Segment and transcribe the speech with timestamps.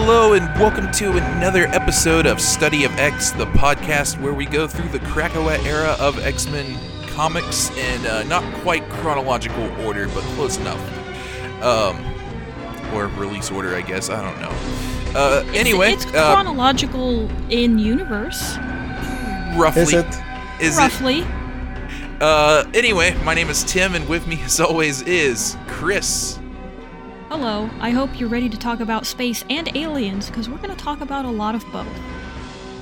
[0.00, 4.68] Hello, and welcome to another episode of Study of X, the podcast where we go
[4.68, 6.78] through the Krakoa era of X Men
[7.08, 10.80] comics in uh, not quite chronological order, but close enough.
[11.64, 11.96] Um,
[12.94, 14.08] or release order, I guess.
[14.08, 15.18] I don't know.
[15.18, 18.56] Uh, It's- anyway, it's uh, chronological in universe,
[19.56, 19.82] roughly.
[19.82, 20.06] Is it?
[20.60, 20.80] Is it?
[20.80, 21.26] roughly.
[22.20, 26.38] Uh, anyway, my name is Tim, and with me, as always, is Kris.
[27.30, 27.68] Hello.
[27.78, 31.02] I hope you're ready to talk about space and aliens, because we're going to talk
[31.02, 31.86] about a lot of both.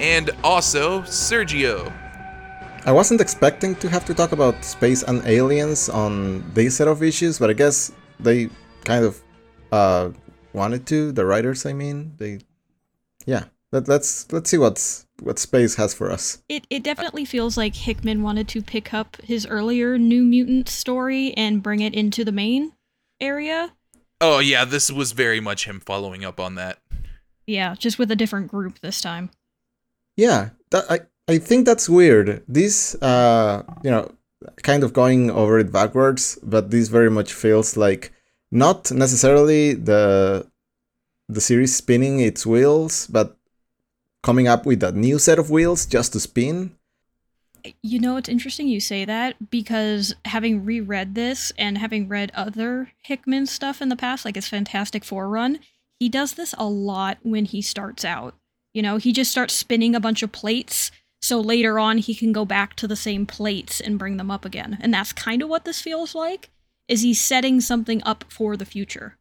[0.00, 1.92] And also Sergio.
[2.84, 7.02] I wasn't expecting to have to talk about space and aliens on this set of
[7.02, 8.48] issues, but I guess they
[8.84, 9.20] kind of
[9.72, 10.10] uh,
[10.52, 11.10] wanted to.
[11.10, 12.38] The writers, I mean, they,
[13.26, 13.46] yeah.
[13.72, 16.40] Let, let's let's see what's what space has for us.
[16.48, 21.34] It, it definitely feels like Hickman wanted to pick up his earlier New Mutant story
[21.36, 22.72] and bring it into the main
[23.20, 23.72] area.
[24.20, 26.78] Oh yeah, this was very much him following up on that.
[27.46, 29.30] Yeah, just with a different group this time.
[30.16, 32.42] Yeah, that, I I think that's weird.
[32.48, 34.10] This, uh, you know,
[34.62, 38.12] kind of going over it backwards, but this very much feels like
[38.50, 40.46] not necessarily the
[41.28, 43.36] the series spinning its wheels, but
[44.22, 46.76] coming up with a new set of wheels just to spin.
[47.82, 52.92] You know, it's interesting you say that because having reread this and having read other
[53.02, 55.58] Hickman stuff in the past, like his Fantastic Four run,
[55.98, 58.34] he does this a lot when he starts out.
[58.74, 60.90] You know, he just starts spinning a bunch of plates,
[61.22, 64.44] so later on he can go back to the same plates and bring them up
[64.44, 64.76] again.
[64.80, 66.50] And that's kind of what this feels like,
[66.86, 69.16] is he setting something up for the future.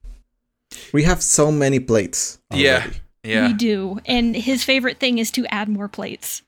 [0.92, 2.40] We have so many plates.
[2.54, 2.90] Yeah.
[3.24, 3.48] Yeah.
[3.48, 4.00] We do.
[4.06, 6.44] And his favorite thing is to add more plates.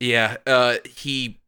[0.00, 1.38] Yeah, uh, he.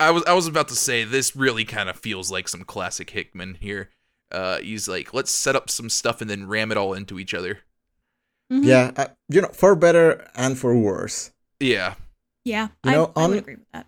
[0.00, 3.10] I was I was about to say this really kind of feels like some classic
[3.10, 3.90] Hickman here.
[4.32, 7.34] Uh, he's like, let's set up some stuff and then ram it all into each
[7.34, 7.60] other.
[8.52, 8.64] Mhm.
[8.64, 11.30] Yeah, uh, you know, for better and for worse.
[11.60, 11.94] Yeah,
[12.44, 12.68] Yeah.
[12.84, 13.86] You I, know, I would on- agree with that.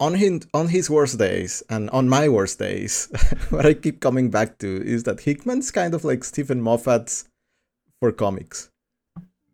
[0.00, 3.08] on his on his worst days and on my worst days,
[3.50, 7.28] what I keep coming back to is that Hickman's kind of like Steven Moffat's
[8.00, 8.70] for comics.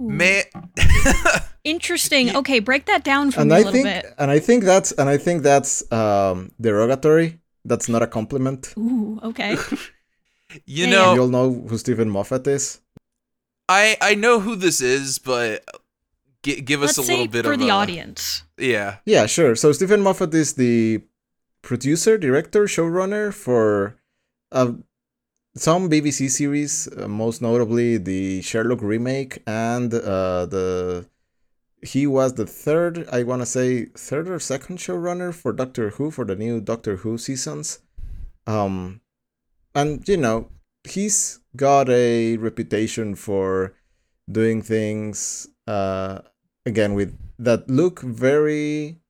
[0.01, 0.11] Ooh.
[0.11, 0.45] man.
[1.65, 2.37] Interesting.
[2.37, 4.15] Okay, break that down for and me a I little think bit.
[4.19, 7.41] and I think that's and I think that's um derogatory.
[7.65, 8.73] That's not a compliment.
[8.79, 9.57] Ooh, okay.
[10.67, 12.81] you Yeah, know, You all know who Steven Moffat is.
[13.69, 15.65] I I know who this is, but
[16.45, 18.45] gi- give us Let's a little bit for of the a- audience.
[18.59, 19.57] Yeah, Yeah, sure.
[19.57, 21.03] So Steven Moffat is the
[21.63, 23.97] producer, director, showrunner for
[24.53, 24.73] uh,
[25.57, 31.07] some BBC series, uh, most notably the Sherlock remake and uh, the
[31.83, 36.11] he was the third, I want to say third or second showrunner for Doctor Who
[36.11, 37.81] for the new Doctor Who seasons.
[38.47, 39.01] Um
[39.75, 40.51] and you know,
[40.85, 43.75] he's got a reputation for
[44.31, 46.21] doing things uh
[46.65, 49.01] again with that look very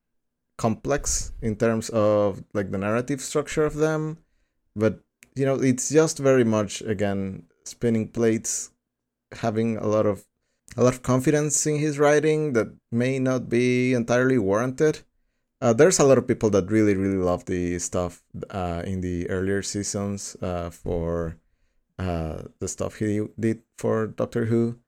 [0.59, 4.19] complex in terms of like the narrative structure of them
[4.75, 5.01] but
[5.37, 8.71] you know it's just very much again spinning plates
[9.33, 10.25] having a lot of
[10.77, 15.01] a lot of confidence in his writing that may not be entirely warranted.
[15.61, 19.29] Uh, there's a lot of people that really really love the stuff uh, in the
[19.31, 21.37] earlier seasons uh, for
[21.99, 24.79] uh, the stuff he did for doctor who.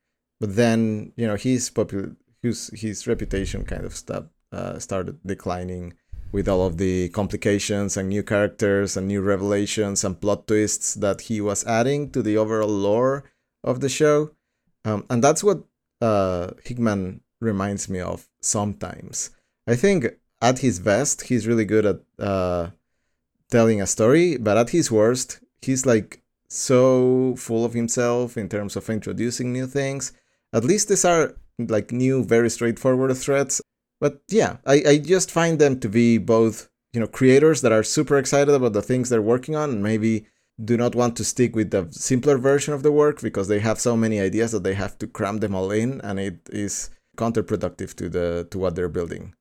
[0.41, 5.95] But then you know his popular his his reputation kind of stopped uh, started declining
[6.33, 11.23] with all of the complications and new characters and new revelations and plot twists that
[11.23, 13.25] he was adding to the overall lore
[13.65, 14.31] of the show.
[14.85, 15.65] Um, and that's what
[16.01, 19.31] uh, hickman reminds me of sometimes.
[19.67, 20.07] I think
[20.41, 22.71] at his best he's really good at uh,
[23.51, 28.77] telling a story but at his worst he's like so full of himself in terms
[28.77, 30.13] of introducing new things.
[30.53, 33.61] At least these are like new very straightforward threats
[34.01, 37.83] but yeah I, I just find them to be both you know creators that are
[37.83, 40.27] super excited about the things they're working on and maybe
[40.63, 43.79] do not want to stick with the simpler version of the work because they have
[43.79, 47.95] so many ideas that they have to cram them all in and it is counterproductive
[47.95, 49.35] to the to what they're building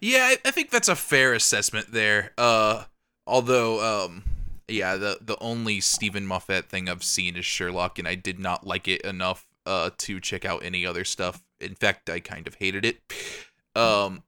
[0.00, 0.30] yeah.
[0.32, 2.32] I, I think that's a fair assessment there.
[2.36, 2.84] Uh,
[3.26, 4.24] although, um,
[4.68, 8.66] yeah, the the only Steven Moffat thing I've seen is Sherlock, and I did not
[8.66, 11.42] like it enough uh to check out any other stuff.
[11.60, 13.00] In fact, I kind of hated it.
[13.76, 14.22] Um,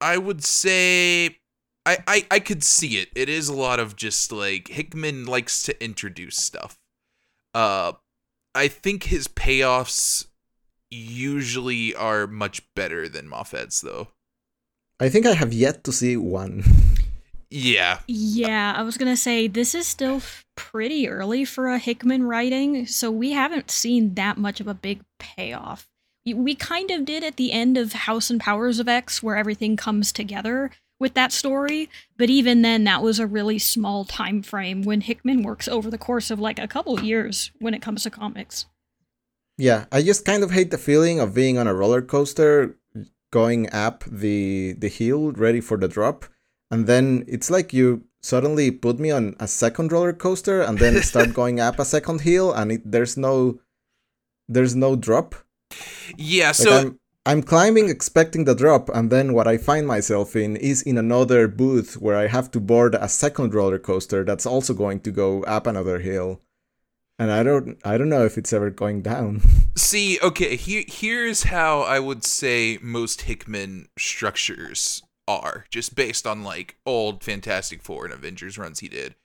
[0.00, 1.38] I would say
[1.84, 3.08] I, I I could see it.
[3.14, 6.78] It is a lot of just like Hickman likes to introduce stuff.
[7.54, 7.92] Uh
[8.54, 10.26] I think his payoffs
[10.90, 14.08] usually are much better than Moffat's though.
[15.00, 16.62] i think i have yet to see one
[17.50, 18.00] Yeah.
[18.08, 20.20] Yeah, I was gonna say this is still
[20.56, 25.02] pretty early for a Hickman writing, so we haven't seen that much of a big
[25.20, 25.86] payoff.
[26.26, 29.76] We kind of did at the end of House and Powers of X, where everything
[29.76, 34.82] comes together with that story, but even then, that was a really small time frame
[34.82, 38.10] when Hickman works over the course of like a couple years when it comes to
[38.10, 38.66] comics.
[39.58, 42.76] Yeah, I just kind of hate the feeling of being on a roller coaster,
[43.30, 46.26] going up the the hill, ready for the drop,
[46.70, 51.02] and then it's like you suddenly put me on a second roller coaster, and then
[51.02, 53.58] start going up a second hill, and it, there's no
[54.48, 55.34] there's no drop.
[56.16, 60.36] Yeah, Like so I'm I'm climbing expecting the drop, and then what I find myself
[60.36, 64.46] in is in another booth where I have to board a second roller coaster that's
[64.46, 66.40] also going to go up another hill.
[67.18, 69.40] And I don't I don't know if it's ever going down.
[69.74, 76.44] See, okay, here here's how I would say most Hickman structures are, just based on
[76.44, 79.16] like old Fantastic Four and Avengers runs he did.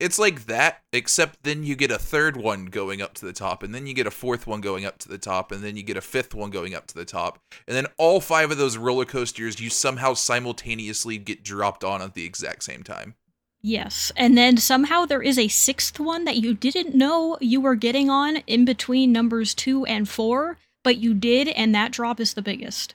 [0.00, 3.62] It's like that, except then you get a third one going up to the top,
[3.62, 5.82] and then you get a fourth one going up to the top, and then you
[5.82, 8.76] get a fifth one going up to the top, and then all five of those
[8.76, 13.14] roller coasters you somehow simultaneously get dropped on at the exact same time.
[13.60, 17.74] Yes, and then somehow there is a sixth one that you didn't know you were
[17.74, 22.34] getting on in between numbers two and four, but you did, and that drop is
[22.34, 22.94] the biggest.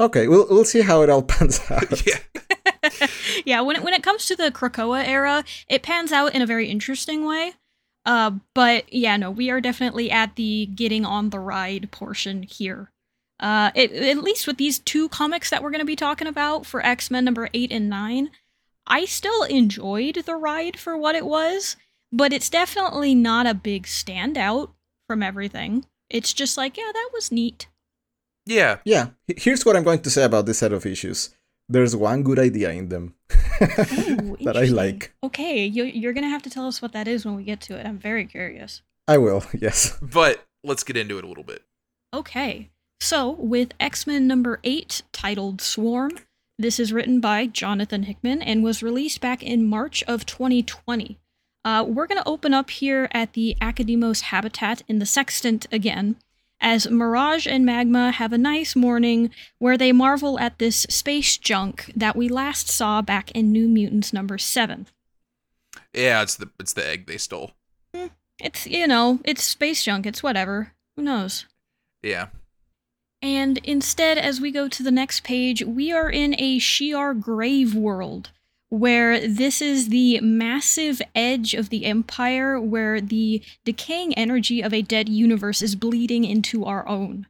[0.00, 2.06] Okay, we'll we'll see how it all pans out.
[2.06, 2.18] yeah.
[3.44, 6.46] yeah, when it, when it comes to the Krakoa era, it pans out in a
[6.46, 7.52] very interesting way.
[8.04, 12.90] Uh, but yeah, no, we are definitely at the getting on the ride portion here.
[13.40, 16.66] Uh, it, at least with these two comics that we're going to be talking about
[16.66, 18.30] for X Men number eight and nine,
[18.86, 21.76] I still enjoyed the ride for what it was,
[22.12, 24.70] but it's definitely not a big standout
[25.06, 25.86] from everything.
[26.10, 27.68] It's just like, yeah, that was neat.
[28.46, 28.78] Yeah.
[28.84, 31.34] Yeah, here's what I'm going to say about this set of issues.
[31.68, 35.14] There's one good idea in them Ooh, that I like.
[35.22, 37.60] Okay, you, you're going to have to tell us what that is when we get
[37.62, 37.86] to it.
[37.86, 38.82] I'm very curious.
[39.08, 39.96] I will, yes.
[40.02, 41.62] But let's get into it a little bit.
[42.12, 42.70] Okay,
[43.00, 46.12] so with X Men number 8, titled Swarm,
[46.58, 51.18] this is written by Jonathan Hickman and was released back in March of 2020.
[51.64, 56.16] Uh, we're going to open up here at the Akademos habitat in the Sextant again,
[56.64, 61.92] as Mirage and Magma have a nice morning where they marvel at this space junk
[61.94, 64.86] that we last saw back in New Mutants number 7.
[65.92, 67.52] Yeah, it's the it's the egg they stole.
[67.94, 70.72] Mm, it's, you know, it's space junk, it's whatever.
[70.96, 71.44] Who knows?
[72.02, 72.28] Yeah.
[73.20, 77.74] And instead, as we go to the next page, we are in a Shi'ar grave
[77.74, 78.30] world,
[78.74, 84.82] where this is the massive edge of the Empire, where the decaying energy of a
[84.82, 87.26] dead universe is bleeding into our own.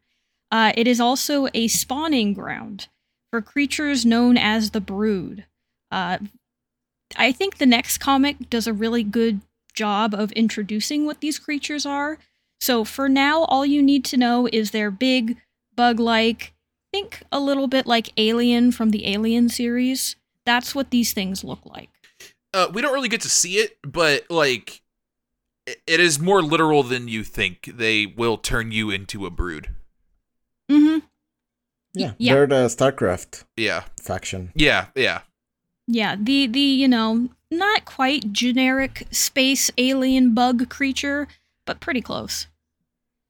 [0.50, 2.88] Uh, it is also a spawning ground
[3.30, 5.44] for creatures known as the Brood.
[5.90, 6.18] Uh,
[7.16, 9.40] I think the next comic does a really good
[9.74, 12.18] job of introducing what these creatures are.
[12.60, 15.36] So for now, all you need to know is they're big,
[15.76, 16.54] bug like,
[16.92, 20.16] think a little bit like Alien from the Alien series.
[20.46, 21.90] That's what these things look like.
[22.52, 24.82] uh, we don't really get to see it, but like,
[25.66, 27.70] it, it is more literal than you think.
[27.74, 29.68] They will turn you into a brood.
[30.70, 30.98] Mm-hmm.
[31.94, 32.34] Yeah, Yeah.
[32.34, 34.52] they're the StarCraft Yeah, faction.
[34.54, 35.20] yeah, yeah.
[35.86, 41.28] Yeah, the the you know not quite generic space alien bug creature,
[41.66, 42.46] but pretty close.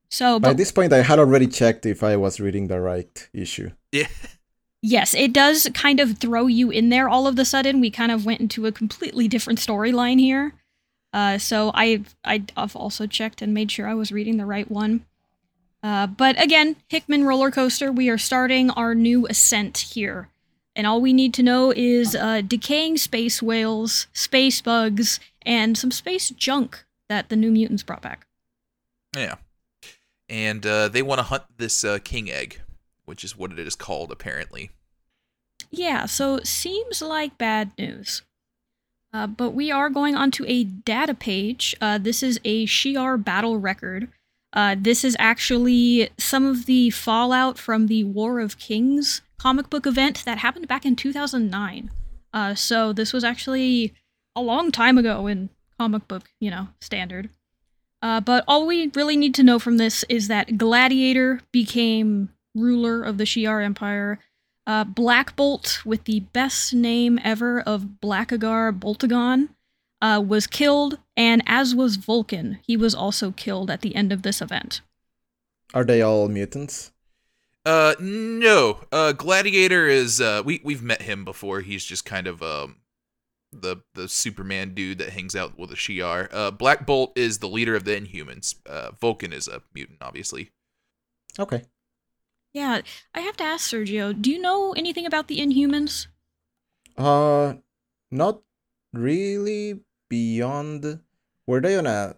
[0.09, 3.29] So, By but this point, I had already checked if I was reading the right
[3.33, 3.71] issue.
[3.91, 4.07] Yeah.
[4.85, 7.81] Yes, it does kind of throw you in there all of a sudden.
[7.81, 10.53] We kind of went into a completely different storyline here.
[11.11, 15.05] Uh, so I've I've also checked and made sure I was reading the right one.
[15.81, 17.91] Uh, but again, Hickman roller coaster.
[17.91, 20.29] We are starting our new ascent here,
[20.75, 25.91] and all we need to know is uh, decaying space whales, space bugs, and some
[25.91, 28.27] space junk that the New Mutants brought back.
[29.15, 29.35] Yeah.
[30.27, 32.61] And uh, they want to hunt this uh, king egg,
[33.05, 34.71] which is what it is called, apparently.
[35.71, 38.21] Yeah, so seems like bad news.
[39.13, 41.75] Uh, but we are going onto a data page.
[41.79, 44.09] Uh, this is a Shi'ar battle record.
[44.51, 49.85] Uh, this is actually some of the fallout from the War of Kings comic book
[49.85, 51.91] event that happened back in 2009.
[52.33, 53.93] Uh, so this was actually
[54.35, 57.29] a long time ago in comic book, you know, standard.
[58.01, 63.03] Uh, but all we really need to know from this is that Gladiator became ruler
[63.03, 64.19] of the Shi'ar Empire.
[64.67, 69.49] Uh, Black Bolt, with the best name ever of Blackagar Boltagon,
[70.01, 72.59] uh, was killed, and as was Vulcan.
[72.65, 74.81] He was also killed at the end of this event.
[75.73, 76.91] Are they all mutants?
[77.65, 78.85] Uh, no.
[78.91, 81.61] Uh, Gladiator is uh, we we've met him before.
[81.61, 82.77] He's just kind of um,
[83.51, 86.29] the the Superman dude that hangs out with the Shi'ar.
[86.31, 88.55] Uh, Black Bolt is the leader of the Inhumans.
[88.67, 90.51] Uh, Vulcan is a mutant, obviously.
[91.39, 91.63] Okay.
[92.55, 92.79] Yeah,
[93.13, 96.07] I have to ask Sergio, do you know anything about the Inhumans?
[96.97, 97.55] Uh,
[98.09, 98.41] not
[98.93, 101.01] really beyond.
[101.45, 102.15] Were they on a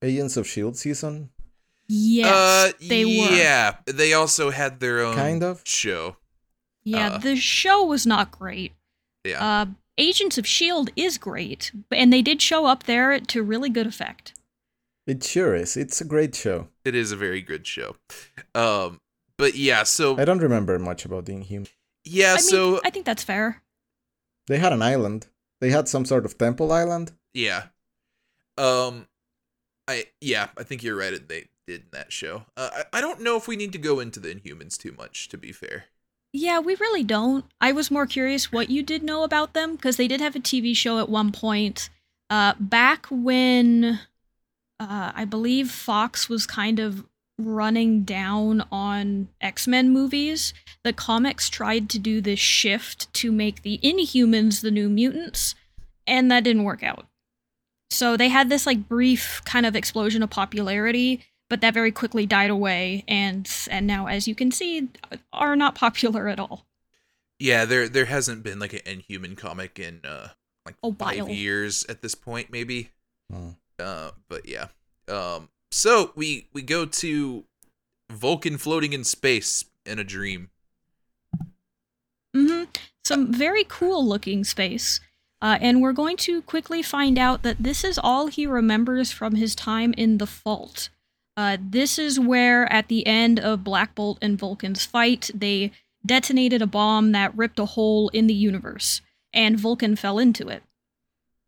[0.00, 1.28] Agents of Shield season?
[1.86, 3.36] Yes, uh, they were.
[3.36, 5.60] Yeah, they also had their own Kind of.
[5.66, 6.16] show.
[6.82, 8.72] Yeah, Uh, the show was not great.
[9.22, 9.44] Yeah.
[9.44, 9.66] Uh,
[9.98, 10.92] Agents of S.H.I.E.L.D.
[10.96, 14.32] is great, and they did show up there to really good effect.
[15.06, 15.76] It sure is.
[15.76, 16.68] It's a great show.
[16.86, 17.96] it is a very good show.
[18.54, 19.00] Um,
[19.38, 21.68] but yeah, so I don't remember much about the Inhuman.
[22.04, 23.62] yeah, I mean, so I think that's fair.
[24.46, 25.28] They had an island.
[25.60, 27.12] They had some sort of temple island.
[27.32, 27.64] yeah.
[28.56, 29.08] Um,
[29.88, 31.28] I yeah, I think you're right.
[31.28, 32.44] They did in that show.
[32.56, 35.28] Uh, I I don't know if we need to go into the Inhumans too much.
[35.30, 35.86] To be fair.
[36.32, 37.44] Yeah, we really don't.
[37.60, 40.40] I was more curious what you did know about them because they did have a
[40.40, 41.90] TV show at one point.
[42.28, 44.00] Uh, back when
[44.80, 47.04] uh, I believe Fox was kind of
[47.38, 53.62] running down on X Men movies, the comics tried to do this shift to make
[53.62, 55.54] the Inhumans the new mutants,
[56.06, 57.06] and that didn't work out.
[57.90, 62.26] So they had this like brief kind of explosion of popularity, but that very quickly
[62.26, 64.88] died away, and and now, as you can see,
[65.32, 66.66] are not popular at all.
[67.38, 70.28] Yeah, there there hasn't been like an Inhuman comic in uh
[70.64, 72.90] like A five years at this point, maybe.
[73.30, 73.50] Hmm.
[73.78, 74.68] Uh, but yeah.
[75.08, 77.44] Um, so we we go to
[78.10, 80.50] Vulcan floating in space in a dream.
[82.34, 82.64] hmm
[83.04, 85.00] Some very cool looking space.
[85.42, 89.34] Uh, and we're going to quickly find out that this is all he remembers from
[89.34, 90.88] his time in the Fault.
[91.36, 95.70] Uh, this is where, at the end of Black Bolt and Vulcan's fight, they
[96.06, 99.02] detonated a bomb that ripped a hole in the universe,
[99.34, 100.62] and Vulcan fell into it.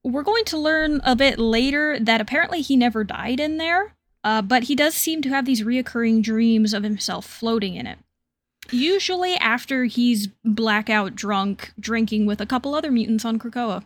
[0.05, 3.96] We're going to learn a bit later that apparently he never died in there,
[4.27, 8.01] uh, but he does seem to have these reoccurring dreams of himself floating in it.
[8.73, 13.85] Usually after he's blackout drunk, drinking with a couple other mutants on Krakoa.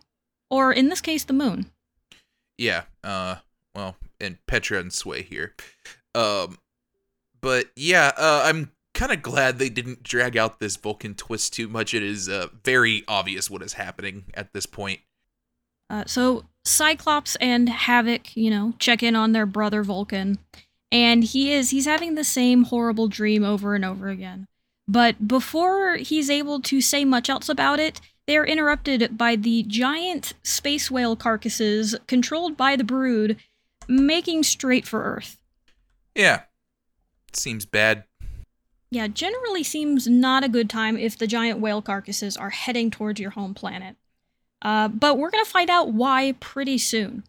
[0.48, 1.66] Or in this case, the moon.
[2.56, 2.84] Yeah.
[3.04, 3.36] Uh,
[3.74, 5.54] well, and Petra and Sway here.
[6.14, 6.56] Um,
[7.42, 11.68] but yeah, uh, I'm kind of glad they didn't drag out this Vulcan twist too
[11.68, 11.92] much.
[11.92, 15.00] It is uh, very obvious what is happening at this point.
[15.90, 20.38] Uh, so Cyclops and Havoc, you know, check in on their brother Vulcan,
[20.92, 24.46] and he is he's having the same horrible dream over and over again.
[24.86, 29.64] But before he's able to say much else about it, they are interrupted by the
[29.64, 33.36] giant space whale carcasses controlled by the Brood,
[33.88, 35.38] making straight for Earth.
[36.14, 36.42] Yeah.
[37.32, 38.04] Seems bad.
[38.90, 43.20] Yeah, generally seems not a good time if the giant whale carcasses are heading towards
[43.20, 43.96] your home planet.
[44.62, 47.24] Uh, but we're going to find out why pretty soon.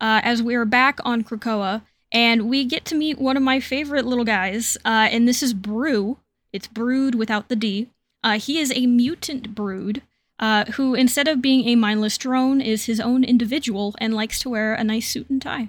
[0.00, 3.60] Uh, as we are back on Krakoa, and we get to meet one of my
[3.60, 6.18] favorite little guys, uh, and this is Broo.
[6.52, 7.90] It's Brood without the D.
[8.22, 10.02] Uh, he is a mutant Brood,
[10.38, 14.48] uh, who instead of being a mindless drone, is his own individual and likes to
[14.48, 15.68] wear a nice suit and tie.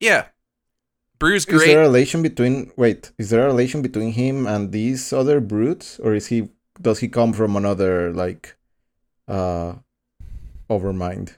[0.00, 0.26] Yeah.
[1.18, 3.12] Broo's Is there a relation between wait?
[3.18, 6.48] Is there a relation between him and these other brutes, or is he
[6.80, 8.56] does he come from another like
[9.30, 9.74] uh
[10.68, 11.36] overmind?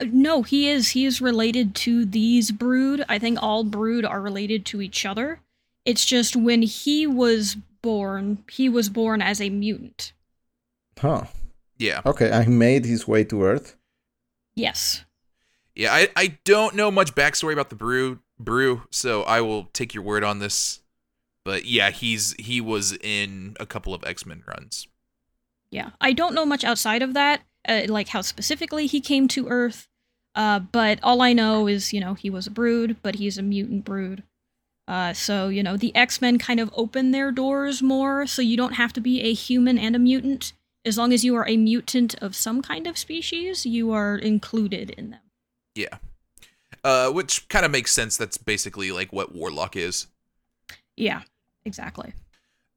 [0.00, 0.90] No, he is.
[0.90, 3.04] He is related to these brood.
[3.08, 5.40] I think all brood are related to each other.
[5.84, 10.12] It's just when he was born, he was born as a mutant.
[10.98, 11.24] Huh.
[11.78, 12.00] Yeah.
[12.06, 13.76] Okay, and he made his way to Earth.
[14.54, 15.04] Yes.
[15.74, 19.94] Yeah, I, I don't know much backstory about the Broo Broo, so I will take
[19.94, 20.80] your word on this.
[21.44, 24.86] But yeah, he's he was in a couple of X Men runs.
[25.72, 25.90] Yeah.
[26.00, 29.88] I don't know much outside of that, uh, like how specifically he came to Earth.
[30.34, 33.42] Uh, but all I know is, you know, he was a brood, but he's a
[33.42, 34.22] mutant brood.
[34.86, 38.56] Uh, so, you know, the X Men kind of open their doors more, so you
[38.56, 40.52] don't have to be a human and a mutant.
[40.84, 44.90] As long as you are a mutant of some kind of species, you are included
[44.90, 45.20] in them.
[45.74, 45.98] Yeah.
[46.84, 48.16] Uh, which kind of makes sense.
[48.16, 50.08] That's basically like what Warlock is.
[50.96, 51.22] Yeah,
[51.64, 52.12] exactly.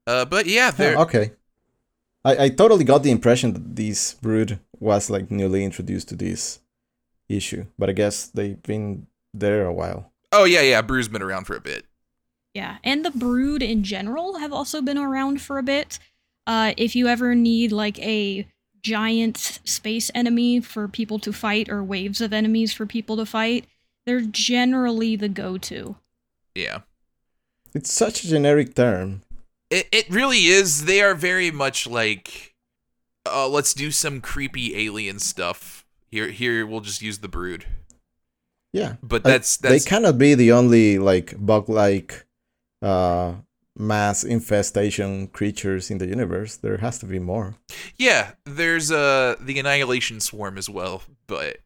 [0.06, 1.32] Uh, but yeah, Huh, they're okay.
[2.26, 6.58] I, I totally got the impression that this brood was like newly introduced to this
[7.28, 10.12] issue, but I guess they've been there a while.
[10.32, 10.82] oh yeah, yeah.
[10.82, 11.86] brood's been around for a bit.
[12.52, 16.00] Yeah, and the brood in general have also been around for a bit.
[16.48, 18.48] Uh, if you ever need like a
[18.82, 23.66] giant space enemy for people to fight or waves of enemies for people to fight,
[24.04, 25.96] they're generally the go-to.
[26.56, 26.80] Yeah.
[27.74, 29.22] It's such a generic term.
[29.70, 30.84] It it really is.
[30.84, 32.54] They are very much like
[33.26, 35.84] uh, let's do some creepy alien stuff.
[36.10, 37.64] Here, here we'll just use the brood.
[38.72, 38.94] Yeah.
[39.02, 42.26] But Uh, that's that's they cannot be the only like bug-like
[42.82, 43.34] uh,
[43.76, 46.56] mass infestation creatures in the universe.
[46.56, 47.56] There has to be more.
[47.98, 48.32] yeah.
[48.44, 51.58] There's uh the annihilation swarm as well, but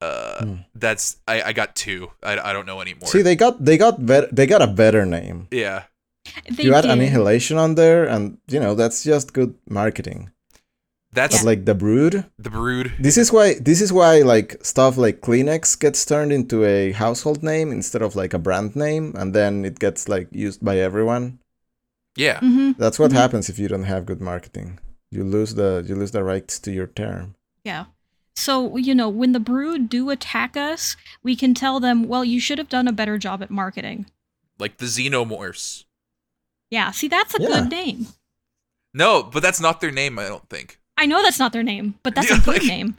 [0.00, 0.54] uh Hmm.
[0.74, 2.12] that's I I got two.
[2.22, 3.08] I I don't know anymore.
[3.08, 4.28] See, they got they got better.
[4.30, 5.48] They got a better name.
[5.50, 5.84] yeah.
[6.50, 6.90] They you add did.
[6.92, 10.30] annihilation on there, and you know that's just good marketing.
[11.12, 12.92] That's But like the brood, the brood.
[13.00, 17.42] this is why this is why like stuff like Kleenex gets turned into a household
[17.42, 21.38] name instead of like a brand name, and then it gets like used by everyone.
[22.16, 22.40] Yeah.
[22.40, 22.76] Mhm.
[22.76, 23.14] That's what Mhm.
[23.22, 24.78] happens if you don't have good marketing.
[25.10, 27.34] You lose the you lose the rights to your term.
[27.64, 27.86] Yeah.
[28.36, 30.94] So, you know, when the brood do attack us,
[31.24, 34.06] we can tell them, well, you should have done a better job at marketing.
[34.60, 35.84] Like the xenomorphs.
[36.70, 37.48] Yeah, see, that's a Yeah.
[37.48, 38.08] good name.
[38.94, 40.78] No, but that's not their name, I don't think.
[40.96, 42.96] I know that's not their name, but that's Yeah, a good like- name.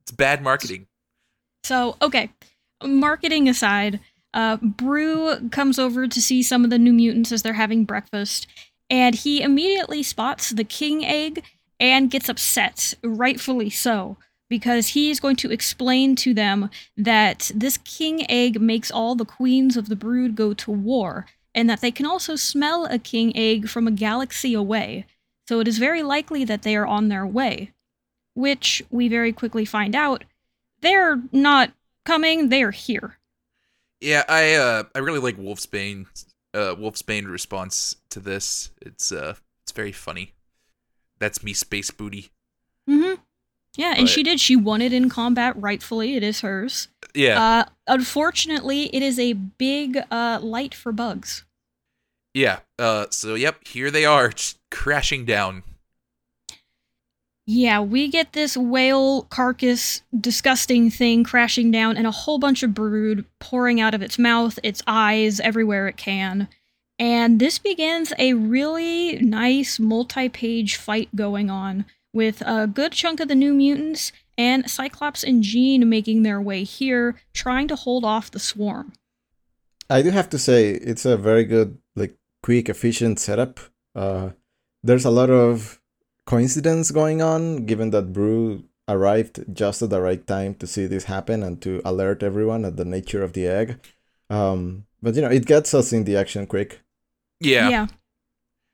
[0.00, 0.86] It's bad marketing.
[1.64, 2.30] So, okay,
[2.84, 3.98] marketing aside,
[4.34, 8.46] uh, Broo comes over to see some of the new mutants as they're having breakfast,
[8.88, 11.42] and he immediately spots the king egg
[11.80, 14.16] and gets upset, rightfully so,
[14.48, 19.24] because he is going to explain to them that this king egg makes all the
[19.24, 23.34] queens of the brood go to war, and that they can also smell a king
[23.36, 25.06] egg from a galaxy away.
[25.48, 27.72] So it is very likely that they are on their way.
[28.34, 30.24] Which we very quickly find out
[30.82, 31.72] they're not
[32.04, 33.16] coming, they're here.
[34.00, 36.04] Yeah, I uh I really like Wolfsbane
[36.52, 38.70] uh Wolfsbane response to this.
[38.82, 40.34] It's uh it's very funny.
[41.18, 42.30] That's me space booty.
[42.88, 43.22] Mm-hmm.
[43.76, 44.38] Yeah, and But- she did.
[44.38, 46.14] She won it in combat rightfully.
[46.16, 46.88] It is hers.
[47.14, 47.42] Yeah.
[47.42, 51.45] Uh, unfortunately, it is a big uh, light for bugs.
[52.36, 52.60] Yeah.
[52.78, 55.62] Uh so yep, here they are just crashing down.
[57.48, 62.74] Yeah, we get this whale carcass, disgusting thing crashing down, and a whole bunch of
[62.74, 66.48] brood pouring out of its mouth, its eyes, everywhere it can.
[66.98, 73.20] And this begins a really nice multi page fight going on with a good chunk
[73.20, 78.04] of the new mutants and Cyclops and Jean making their way here, trying to hold
[78.04, 78.92] off the swarm.
[79.88, 83.58] I do have to say it's a very good, like quick, efficient setup.
[83.94, 84.30] Uh,
[84.86, 85.80] there's a lot of
[86.26, 91.04] coincidence going on, given that Broo arrived just at the right time to see this
[91.04, 93.68] happen and to alert everyone at the nature of the egg.
[94.30, 96.80] Um, but you know, it gets us in the action quick.
[97.40, 97.68] Yeah.
[97.68, 97.86] Yeah.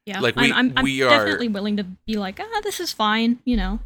[0.06, 0.20] Yeah.
[0.20, 2.92] Like, I'm, we- I'm, I'm we are- definitely willing to be like, ah, this is
[2.92, 3.80] fine, you know.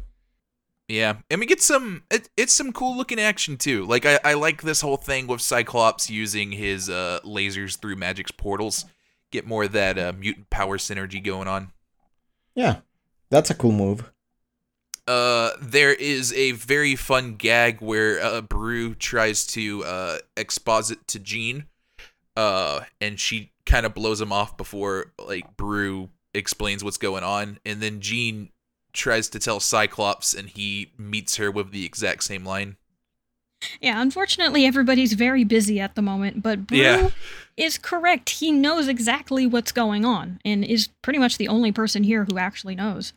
[0.89, 2.03] Yeah, and we get some.
[2.09, 3.85] It, it's some cool looking action too.
[3.85, 8.31] Like I, I like this whole thing with Cyclops using his uh, lasers through Magik's
[8.31, 8.85] portals.
[9.31, 11.71] Get more of that uh, mutant power synergy going on.
[12.55, 12.77] Yeah,
[13.29, 14.11] that's a cool move.
[15.07, 21.19] Uh, there is a very fun gag where uh, Broo tries to uh, exposit to
[21.19, 21.65] Jean,
[22.35, 27.59] uh, and she kind of blows him off before like Broo explains what's going on,
[27.65, 28.49] and then Jean
[28.91, 32.75] tries to tell Cyclops, and he meets her with the exact same line.
[33.81, 37.09] Yeah, unfortunately, everybody's very busy at the moment, but Broo Yeah.
[37.55, 38.29] is correct.
[38.29, 42.37] He knows exactly what's going on and is pretty much the only person here who
[42.37, 43.13] actually knows.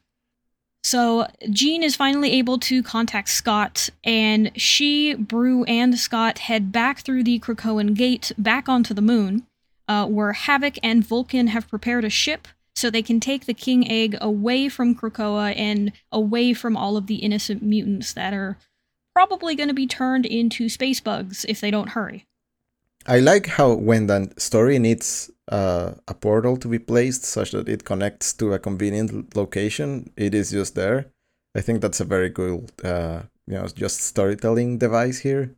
[0.83, 7.01] So, Jean is finally able to contact Scott, and she, Broo, and Scott head back
[7.01, 9.47] through the Krakoan gate back onto the moon,
[9.89, 13.91] uh, where Havoc and Vulcan have prepared a ship so they can take the King
[13.91, 18.57] Egg away from Krakoa and away from all of the innocent mutants that are
[19.15, 22.27] probably going to be turned into space bugs if they don't hurry.
[23.07, 27.69] I like how when the story needs uh, a portal to be placed such that
[27.69, 31.07] it connects to a convenient location, it is just there.
[31.57, 35.55] I think that's a very good, uh, you know, just storytelling device here.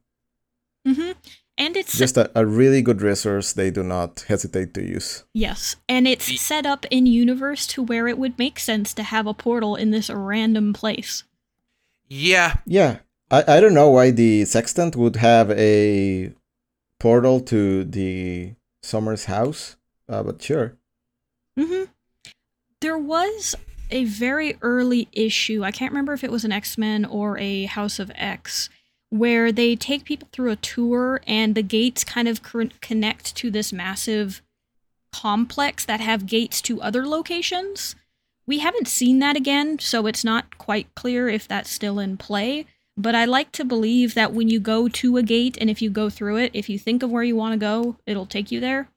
[0.87, 1.13] hmm
[1.59, 5.25] And it's Just a, a really good resource they do not hesitate to use.
[5.35, 9.27] yes, and it's set up in universe to where it would make sense to have
[9.27, 11.25] a portal in this random place.
[12.09, 12.99] Yeah, Yeah,
[13.33, 16.33] I, I don't know why the sextant would have a
[17.01, 19.77] portal to the Summers house,
[20.09, 20.77] uh, but sure.
[21.59, 21.85] hmm
[22.81, 23.55] There was
[23.91, 25.65] a very early issue.
[25.65, 28.69] I can't remember if it was an X Men or a House of X,
[29.09, 33.73] where they take people through a tour and the gates kind of connect to this
[33.73, 34.43] massive
[35.13, 37.95] complex that have gates to other locations.
[38.47, 42.67] We haven't seen that again, so it's not quite clear if that's still in play.
[42.97, 45.91] But I like to believe that when you go to a gate and if you
[45.91, 48.61] go through it, if you think of where you want to go, it'll take you
[48.61, 48.89] there.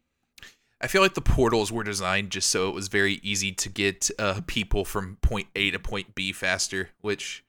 [0.81, 4.12] I feel like the portals were designed just so it was very easy to get
[4.19, 7.43] uh, people from point A to point B faster, which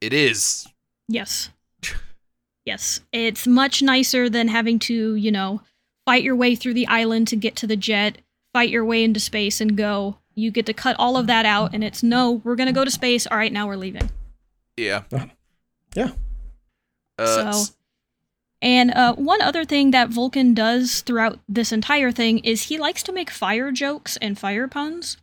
[0.00, 0.66] it is.
[1.06, 1.50] Yes.
[2.64, 3.00] Yes.
[3.12, 5.60] It's much nicer than having to, you know,
[6.06, 8.18] fight your way through the island to get to the jet,
[8.54, 10.16] fight your way into space and go.
[10.34, 12.84] You get to cut all of that out, and it's no, we're going to go
[12.84, 13.26] to space.
[13.26, 14.10] All right, now we're leaving.
[14.76, 15.02] Yeah.
[15.94, 16.10] Yeah.
[17.18, 17.74] Uh, So-
[18.62, 23.02] And uh, one other thing that Vulcan does throughout this entire thing is he likes
[23.04, 25.16] to make fire jokes and fire puns.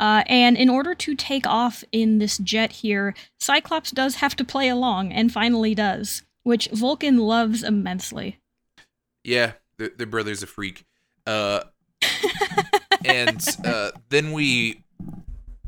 [0.00, 4.44] Uh, and in order to take off in this jet here, Cyclops does have to
[4.44, 8.40] play along, and finally does, which Vulcan loves immensely.
[9.22, 10.84] yeah, their, their brother's a freak.
[11.26, 11.60] Uh,
[13.04, 14.81] and uh, then we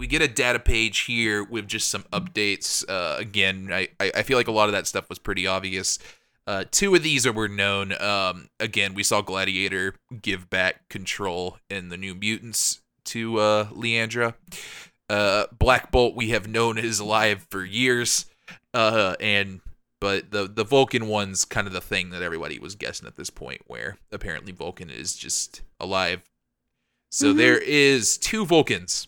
[0.04, 2.84] we get a data page here with just some updates.
[2.86, 5.98] Uh, again, I, I feel like a lot of that stuff was pretty obvious.
[6.46, 7.98] Uh, two of these are were known.
[8.02, 14.34] Um, again, we saw Gladiator give back control in the New Mutants to uh, Lilandra.
[15.08, 18.26] Uh, Black Bolt we have known is alive for years.
[18.74, 19.62] Uh, and
[20.02, 23.30] but the the Vulcan one's kind of the thing that everybody was guessing at this
[23.30, 26.20] point, where apparently Vulcan is just alive.
[27.10, 27.38] So Mhm.
[27.38, 29.06] there is two Vulcans.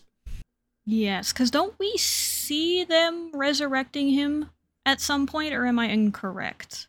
[0.89, 4.49] Yes, because don't we see them resurrecting him
[4.85, 6.87] at some point, or am I incorrect?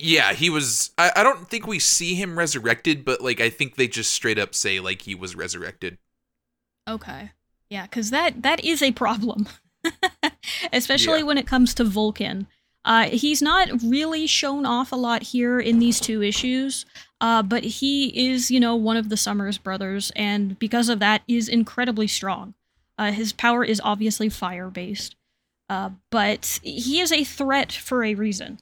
[0.00, 0.90] Yeah, he was.
[0.98, 4.40] I, I don't think we see him resurrected, but like I think they just straight
[4.40, 5.98] up say like he was resurrected.
[6.88, 7.30] Okay.
[7.70, 9.46] Yeah, because that that is a problem,
[10.72, 11.24] especially Yeah.
[11.26, 12.48] when it comes to Vulcan.
[12.84, 16.86] Uh, he's not really shown off a lot here in these two issues,
[17.20, 21.22] uh, but he is, you know, one of the Summers brothers, and because of that,
[21.28, 22.54] is incredibly strong.
[22.98, 25.14] Uh, his power is obviously fire based,
[25.70, 28.58] uh, but he is a threat for a reason.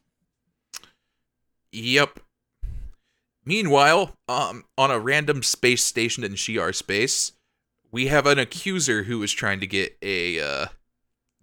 [1.73, 2.21] Yep.
[3.45, 7.33] Meanwhile, um, on a random space station in Shi'ar space,
[7.91, 10.67] we have an accuser who is trying to get a uh,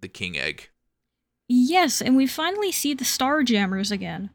[0.00, 0.68] the king egg.
[1.48, 4.30] Yes, and we finally see the Starjammers again.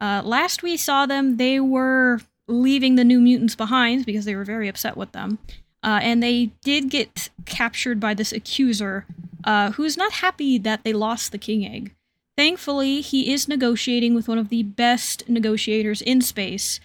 [0.00, 4.44] Uh, last we saw them, they were leaving the New Mutants behind because they were
[4.44, 5.38] very upset with them.
[5.84, 9.04] Uh, and they did get captured by this accuser,
[9.44, 11.94] uh, who's not happy that they lost the King Egg.
[12.36, 16.78] Thankfully, he is negotiating with one of the best negotiators in space,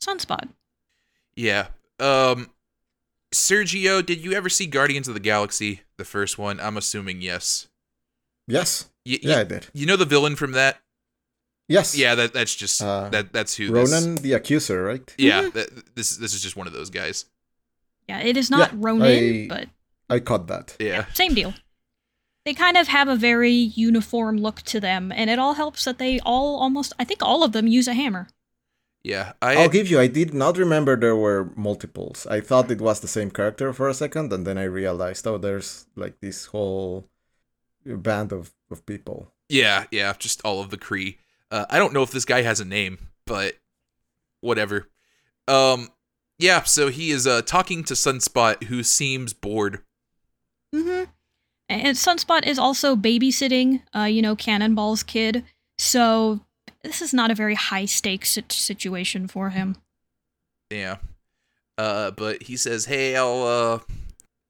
[0.00, 0.48] Sunspot.
[1.36, 1.66] Yeah.
[1.98, 2.50] Um,
[3.32, 6.60] Sergio, did you ever see Guardians of the Galaxy, the first one?
[6.60, 7.68] I'm assuming yes.
[8.46, 8.88] Yes.
[9.04, 9.66] Y- Yeah, y- I did.
[9.74, 10.78] you know the villain from that?
[11.68, 11.96] Yes.
[11.96, 13.70] Yeah, that that's just Uh, that that's who.
[13.72, 15.12] this- Ronan the Accuser, right?
[15.18, 15.52] yeah, Mhm.
[15.54, 17.24] that, this this is just one of those guys.
[18.08, 19.68] Yeah, it is not Yeah, Ronan, I- but
[20.08, 20.76] I caught that.
[20.78, 21.06] Yeah.
[21.14, 21.54] Same deal.
[22.44, 25.98] They kind of have a very uniform look to them, and it all helps that
[25.98, 28.28] they all almost, I think all of them use a hammer.
[29.02, 29.32] Yeah.
[29.40, 32.26] I I'll give you, I did not remember there were multiples.
[32.26, 35.38] I thought it was the same character for a second, and then I realized, oh,
[35.38, 37.08] there's like this whole
[37.86, 39.32] band of, of people.
[39.48, 41.16] Yeah, yeah, just all of the Kree.
[41.50, 43.54] Uh, I don't know if this guy has a name, but
[44.40, 44.88] whatever.
[45.48, 45.88] Um,
[46.38, 49.80] yeah, so he is uh talking to Sunspot, who seems bored.
[50.74, 51.10] Mm-hmm.
[51.68, 55.44] And Sunspot is also babysitting, uh, you know, Cannonball's kid,
[55.78, 56.40] so
[56.82, 59.76] this is not a very high stakes situation for him.
[60.70, 60.98] Yeah.
[61.76, 63.78] Uh, but he says, "Hey, I'll uh,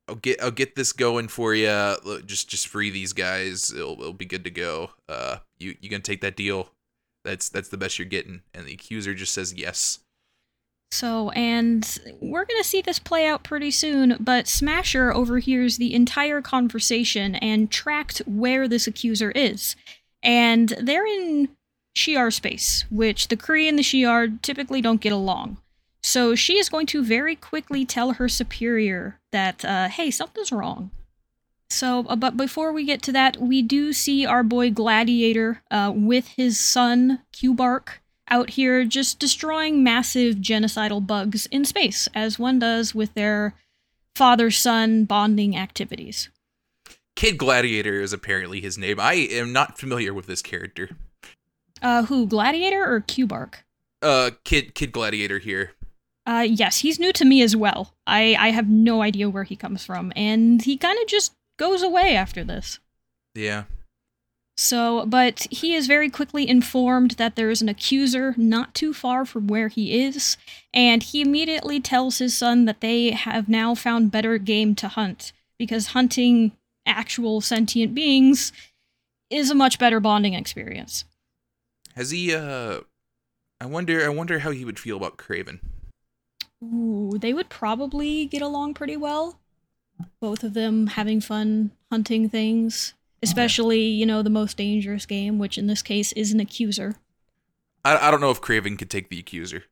[0.08, 1.68] I'll get I'll get this going for you.
[2.26, 3.72] Just just free these guys.
[3.72, 4.90] It'll it'll be good to go.
[5.08, 6.70] Uh, you you gonna take that deal?
[7.24, 10.00] That's that's the best you're getting." And the accuser just says yes.
[10.94, 15.92] So, and we're going to see this play out pretty soon, but Smasher overhears the
[15.92, 19.74] entire conversation and tracked where this accuser is.
[20.22, 21.48] And they're in
[21.96, 25.56] Shi'ar space, which the Kree and the Shi'ar typically don't get along.
[26.00, 30.92] So she is going to very quickly tell her superior that, uh, hey, something's wrong.
[31.70, 35.92] So, uh, but before we get to that, we do see our boy Gladiator uh,
[35.92, 42.58] with his son, Kubark, out here just destroying massive genocidal bugs in space, as one
[42.58, 43.54] does with their
[44.14, 46.30] father son bonding activities.
[47.16, 48.98] Kid Gladiator is apparently his name.
[48.98, 50.90] I am not familiar with this character.
[51.80, 53.56] Uh, who, Gladiator or Kubark?
[54.02, 55.72] Uh, Kid Kid Gladiator here.
[56.26, 57.94] Uh, yes, he's new to me as well.
[58.06, 61.82] I, I have no idea where he comes from, and he kind of just goes
[61.82, 62.78] away after this.
[63.34, 63.64] Yeah.
[64.56, 69.24] So, but he is very quickly informed that there is an accuser not too far
[69.24, 70.36] from where he is,
[70.72, 75.32] and he immediately tells his son that they have now found better game to hunt,
[75.58, 76.52] because hunting
[76.86, 78.52] actual sentient beings
[79.28, 81.04] is a much better bonding experience.
[81.96, 82.80] Has he uh
[83.60, 85.60] I wonder I wonder how he would feel about Kraven.
[86.62, 89.40] Ooh, they would probably get along pretty well.
[90.20, 95.58] Both of them having fun hunting things, especially, you know, the most dangerous game, which
[95.58, 96.94] in this case is an accuser.
[97.84, 99.64] I, I don't know if Kraven could take the accuser.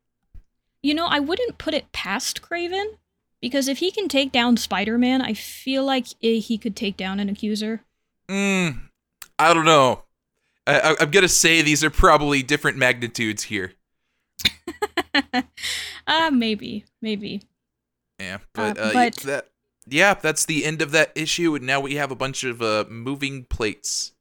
[0.83, 2.97] You know, I wouldn't put it past Kraven
[3.41, 7.21] because if he can take down Spider Man, I feel like he could take down
[7.21, 7.85] an accuser.
[8.29, 8.81] Mm,
[9.39, 10.03] I don't know.
[10.67, 13.73] I, I, I'm gonna say these are probably different magnitudes here.
[16.07, 17.43] uh, maybe, maybe.
[18.19, 19.49] Yeah, but, Uh, uh, but- that
[19.87, 22.85] yeah, that's the end of that issue, and now we have a bunch of uh,
[22.89, 24.13] moving plates.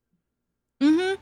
[0.82, 1.21] Mm-hmm.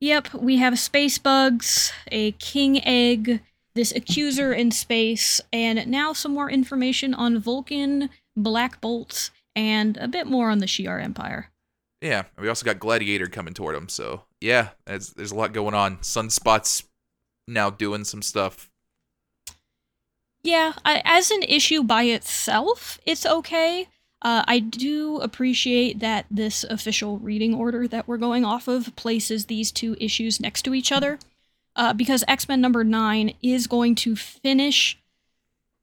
[0.00, 3.40] Yep, we have space bugs, a king egg,
[3.74, 10.08] this accuser in space, and now some more information on Vulcan, Black Bolts, and a
[10.08, 11.50] bit more on the Shi'ar Empire.
[12.00, 15.74] Yeah, we also got Gladiator coming toward him, so yeah, there's, there's a lot going
[15.74, 15.98] on.
[15.98, 16.82] Sunspot's
[17.46, 18.71] now doing some stuff.
[20.42, 23.88] Yeah, I, as an issue by itself, it's okay.
[24.20, 29.46] Uh, I do appreciate that this official reading order that we're going off of places
[29.46, 31.18] these two issues next to each other,
[31.76, 34.98] uh, because X Men number nine is going to finish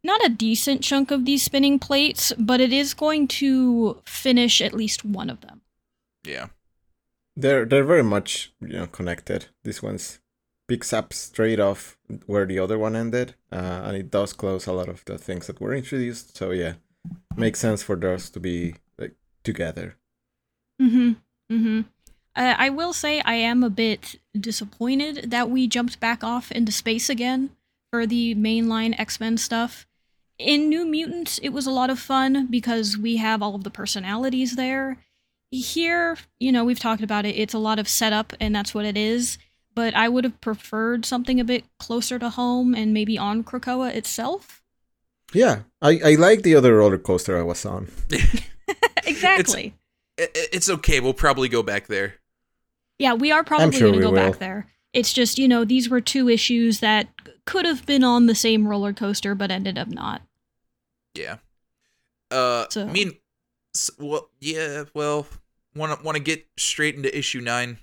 [0.04, 4.74] not a decent chunk of these spinning plates, but it is going to finish at
[4.74, 5.62] least one of them.
[6.24, 6.48] Yeah.
[7.36, 9.48] They're they're very much you know connected.
[9.64, 10.19] This one's
[10.70, 14.72] picks up straight off where the other one ended, uh, and it does close a
[14.72, 16.38] lot of the things that were introduced.
[16.38, 16.74] So yeah,
[17.36, 19.98] makes sense for those to be like together.
[20.80, 21.14] Mm-hmm.
[21.52, 21.82] Mm-hmm.
[22.36, 26.72] Uh, I will say I am a bit disappointed that we jumped back off into
[26.72, 27.50] space again
[27.92, 29.88] for the mainline X Men stuff.
[30.38, 33.72] In New Mutants, it was a lot of fun because we have all of the
[33.72, 35.04] personalities there.
[35.52, 38.86] Here, you know, we've talked about it, it's a lot of setup, and that's what
[38.86, 39.40] it is.
[39.80, 43.96] But I would have preferred something a bit closer to home and maybe on Krakoa
[43.96, 44.62] itself.
[45.34, 47.88] Yeah, I I like the other roller coaster I was on.
[49.06, 49.74] exactly.
[50.20, 51.00] I- I- It's okay.
[51.00, 52.16] We'll probably go back there.
[52.98, 54.68] Yeah, we are probably sure going to we go back there.
[54.92, 57.08] It's just, you know, these were two issues that
[57.46, 60.22] could have been on the same roller coaster but ended up not.
[61.16, 61.38] Yeah.
[62.30, 63.14] Uh, So- I mean,
[63.74, 64.84] s- well, yeah.
[64.94, 65.26] Well,
[65.74, 67.78] want to want to get straight into issue nine.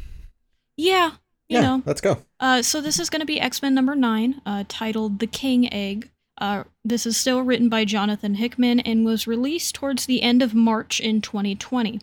[0.77, 1.13] Yeah,
[1.49, 1.83] you yeah, know.
[1.87, 2.19] let's go.
[2.41, 5.73] Uh, so this is going to be X Men number nine, uh, titled The King
[5.73, 6.11] Egg.
[6.39, 10.55] Uh, this is still written by Jonathan Hickman and was released towards the end of
[10.55, 12.01] March in 2020.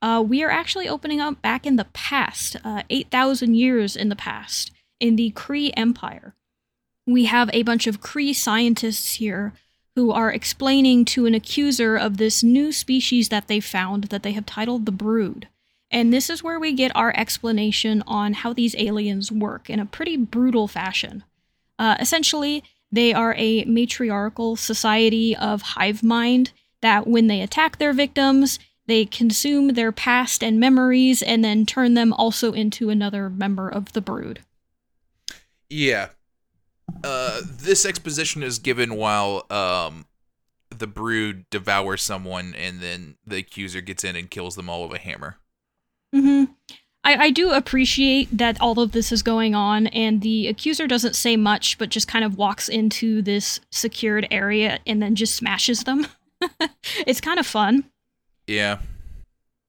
[0.00, 4.16] Uh, we are actually opening up back in the past, uh, 8,000 years in the
[4.16, 4.70] past,
[5.00, 6.34] in the Kree Empire.
[7.06, 9.52] We have a bunch of Kree scientists here
[9.94, 14.32] who are explaining to an accuser of this new species that they found that they
[14.32, 15.48] have titled the Brood.
[15.90, 19.86] And this is where we get our explanation on how these aliens work in a
[19.86, 21.24] pretty brutal fashion.
[21.78, 27.92] Uh, essentially, they are a matriarchal society of hive mind that, when they attack their
[27.92, 33.68] victims, they consume their past and memories and then turn them also into another member
[33.68, 34.40] of the brood.
[35.68, 36.08] Yeah.
[37.04, 40.06] Uh, this exposition is given while um,
[40.70, 44.98] the brood devours someone, and then the accuser gets in and kills them all with
[44.98, 45.36] a hammer.
[46.12, 46.44] Hmm
[47.04, 51.16] I, I do appreciate that all of this is going on, and the accuser doesn't
[51.16, 55.84] say much, but just kind of walks into this secured area and then just smashes
[55.84, 56.06] them.
[57.06, 57.84] it's kind of fun.
[58.46, 58.80] Yeah.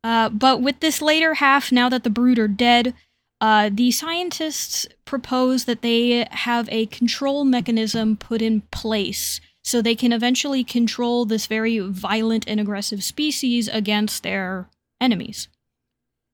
[0.03, 2.93] Uh, but with this later half, now that the brood are dead,
[3.39, 9.95] uh, the scientists propose that they have a control mechanism put in place so they
[9.95, 14.67] can eventually control this very violent and aggressive species against their
[14.99, 15.47] enemies.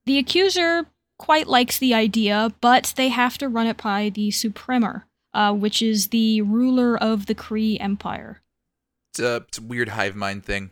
[0.05, 0.85] The accuser
[1.17, 5.81] quite likes the idea, but they have to run it by the Supremor, uh, which
[5.81, 8.41] is the ruler of the Kree Empire.
[9.11, 10.71] It's a, it's a weird hive mind thing.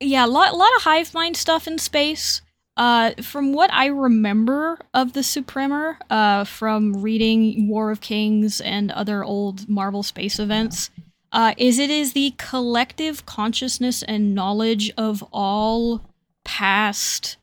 [0.00, 2.40] yeah, a lot, lot of hive mind stuff in space.
[2.76, 8.92] Uh, from what I remember of the Supremor, uh, from reading War of Kings and
[8.92, 10.90] other old Marvel space events,
[11.32, 16.02] uh, is it is the collective consciousness and knowledge of all
[16.44, 17.36] past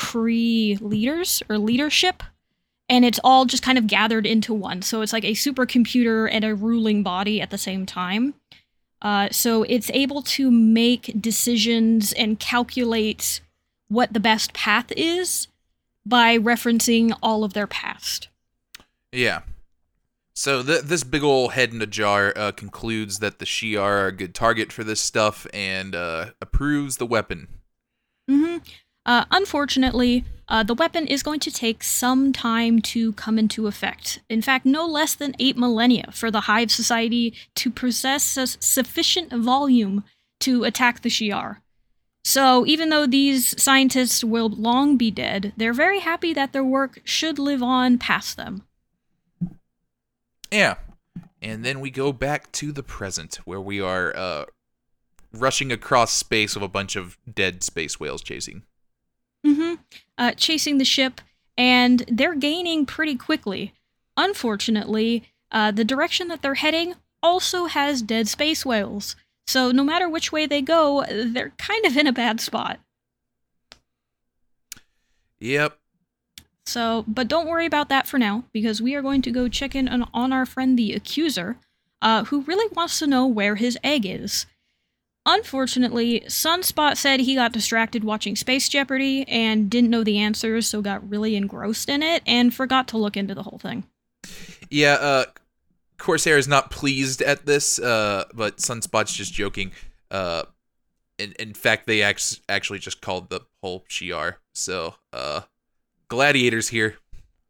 [0.00, 2.22] Kree leaders or leadership,
[2.88, 4.80] and it's all just kind of gathered into one.
[4.80, 8.32] So it's like a supercomputer and a ruling body at the same time.
[9.02, 13.42] Uh, so it's able to make decisions and calculate
[13.88, 15.48] what the best path is
[16.06, 18.28] by referencing all of their past.
[19.12, 19.40] Yeah.
[20.34, 24.06] So th- this big old head in a jar uh, concludes that the Shi'ar are
[24.06, 27.48] a good target for this stuff and uh, approves the weapon.
[28.26, 28.56] hmm
[29.10, 34.20] Uh, unfortunately, uh, the weapon is going to take some time to come into effect.
[34.28, 39.32] In fact, no less than eight millennia for the Hive Society to possess a sufficient
[39.32, 40.04] volume
[40.38, 41.56] to attack the Shi'ar.
[42.22, 47.00] So, even though these scientists will long be dead, they're very happy that their work
[47.02, 48.62] should live on past them.
[50.52, 50.76] Yeah.
[51.42, 54.44] And then we go back to the present, where we are uh,
[55.32, 58.62] rushing across space with a bunch of dead space whales chasing.
[59.46, 59.74] Mm-hmm.
[60.18, 61.20] Uh, chasing the ship,
[61.56, 63.72] and they're gaining pretty quickly.
[64.16, 69.16] Unfortunately, uh, the direction that they're heading also has dead space whales.
[69.46, 72.80] So no matter which way they go, they're kind of in a bad spot.
[75.38, 75.78] Yep.
[76.66, 79.74] So, but don't worry about that for now, because we are going to go check
[79.74, 81.56] in on, on our friend the accuser,
[82.00, 84.46] uh, who really wants to know where his egg is.
[85.26, 90.80] Unfortunately, Sunspot said he got distracted watching Space Jeopardy and didn't know the answers, so
[90.80, 93.84] got really engrossed in it and forgot to look into the whole thing.
[94.70, 95.24] Yeah, uh,
[95.98, 99.72] Corsair is not pleased at this, uh, but Sunspot's just joking.
[100.10, 100.44] Uh,
[101.18, 104.36] in, in fact, they act- actually just called the whole Shi'ar.
[104.54, 105.42] So, uh,
[106.08, 106.96] Gladiator's here.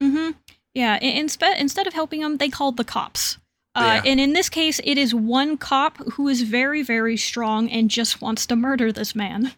[0.03, 0.33] Mm-hmm.
[0.75, 3.39] Yeah, instead instead of helping them, they called the cops.
[3.75, 4.11] Uh, Yeah.
[4.11, 8.21] And in this case, it is one cop who is very, very strong and just
[8.21, 9.53] wants to murder this man.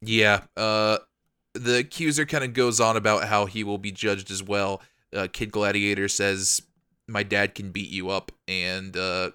[0.00, 0.98] Yeah, uh,
[1.54, 4.82] the accuser kind of goes on about how he will be judged as well.
[5.14, 6.62] Uh, Kid Gladiator says,
[7.06, 9.30] My dad can beat you up, and uh,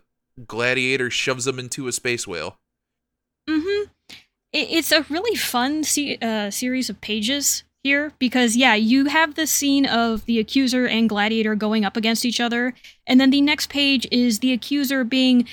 [0.45, 2.57] Gladiator shoves him into a space whale.
[3.49, 3.89] Mm-hmm.
[4.53, 9.47] It's a really fun se- uh, series of pages here because, yeah, you have the
[9.47, 12.73] scene of the accuser and Gladiator going up against each other,
[13.07, 15.47] and then the next page is the accuser being,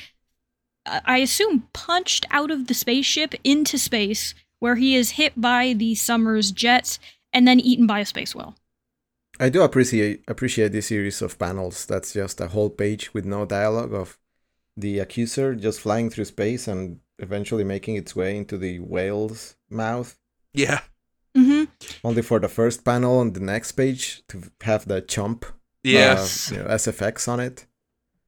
[0.85, 5.75] uh, I assume, punched out of the spaceship into space, where he is hit by
[5.77, 6.99] the Summers jets
[7.33, 8.57] and then eaten by a space whale.
[9.38, 11.87] I do appreciate appreciate this series of panels.
[11.87, 14.18] That's just a whole page with no dialogue of
[14.77, 20.18] the accuser just flying through space and eventually making its way into the whale's mouth.
[20.53, 20.81] Yeah.
[22.04, 25.44] Only for the first panel on the next page to have the chomp,
[25.82, 26.52] yes.
[26.52, 27.66] uh, you know, SFX on it.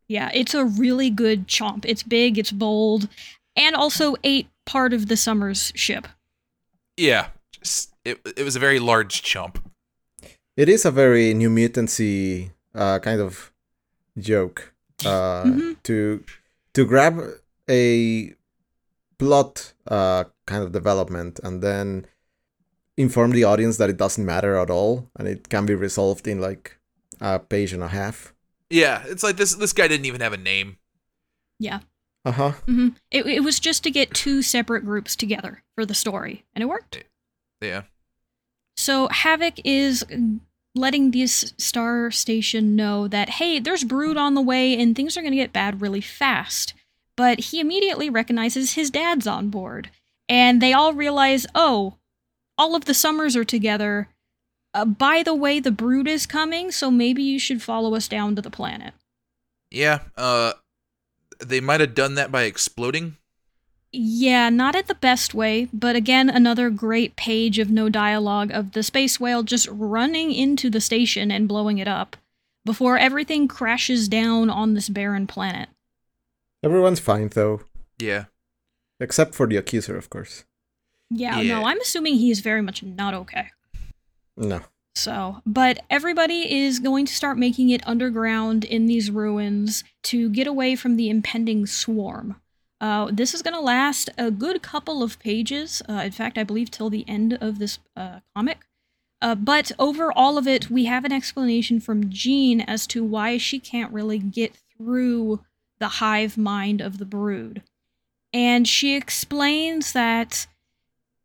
[0.08, 1.84] Yeah, it's a really good chomp.
[1.84, 3.08] It's big, it's bold,
[3.54, 6.08] and also ate part of the Summers ship.
[6.96, 9.56] Yeah, just, it, it was a very large chomp.
[10.56, 13.52] It is a very New Mutancy uh, kind of
[14.18, 14.72] joke
[15.04, 15.76] uh, Mhm.
[15.82, 16.24] to
[16.72, 17.20] to grab
[17.68, 18.34] a
[19.18, 22.06] plot uh, kind of development and then
[22.96, 26.40] inform the audience that it doesn't matter at all and it can be resolved in
[26.40, 26.78] like
[27.20, 28.32] a page and a half.
[28.70, 29.54] Yeah, it's like this.
[29.54, 30.78] This guy didn't even have a name.
[31.58, 31.80] Yeah.
[32.24, 32.50] Uh huh.
[32.66, 36.62] hmm It, it was just to get two separate groups together for the story, and
[36.62, 37.04] it worked.
[37.62, 37.82] Yeah,
[38.76, 40.04] So Havoc is
[40.74, 45.22] letting this star station know that, hey, there's brood on the way and things are
[45.22, 46.74] going to get bad really fast.
[47.16, 49.90] But he immediately recognizes his dad's on board.
[50.28, 51.94] And they all realize, oh,
[52.58, 54.08] all of the summers are together.
[54.74, 58.36] Uh, by the way, the brood is coming, so maybe you should follow us down
[58.36, 58.94] to the planet.
[59.70, 60.00] yeah.
[60.16, 60.52] Uh,
[61.38, 63.16] they might have done that by exploding.
[63.92, 68.72] Yeah, not at the best way, but again, another great page of no dialogue of
[68.72, 72.16] the space whale just running into the station and blowing it up
[72.64, 75.68] before everything crashes down on this barren planet.
[76.62, 77.60] Everyone's fine though,
[77.98, 78.24] Yeah,
[78.98, 80.44] except for the accuser, of course.
[81.10, 81.60] Yeah, Yeah.
[81.60, 83.50] no, I'm assuming he is very much not okay.
[84.36, 84.62] No.
[84.94, 90.46] So, but everybody is going to start making it underground in these ruins to get
[90.46, 92.40] away from the impending swarm.
[92.80, 95.82] Uh, this is going to last a good couple of pages.
[95.88, 98.66] Uh, in fact, I believe till the end of this uh, comic.
[99.22, 103.38] Uh, but over all of it, we have an explanation from Jean as to why
[103.38, 105.40] she can't really get through
[105.78, 107.62] the hive mind of the brood.
[108.32, 110.46] And she explains that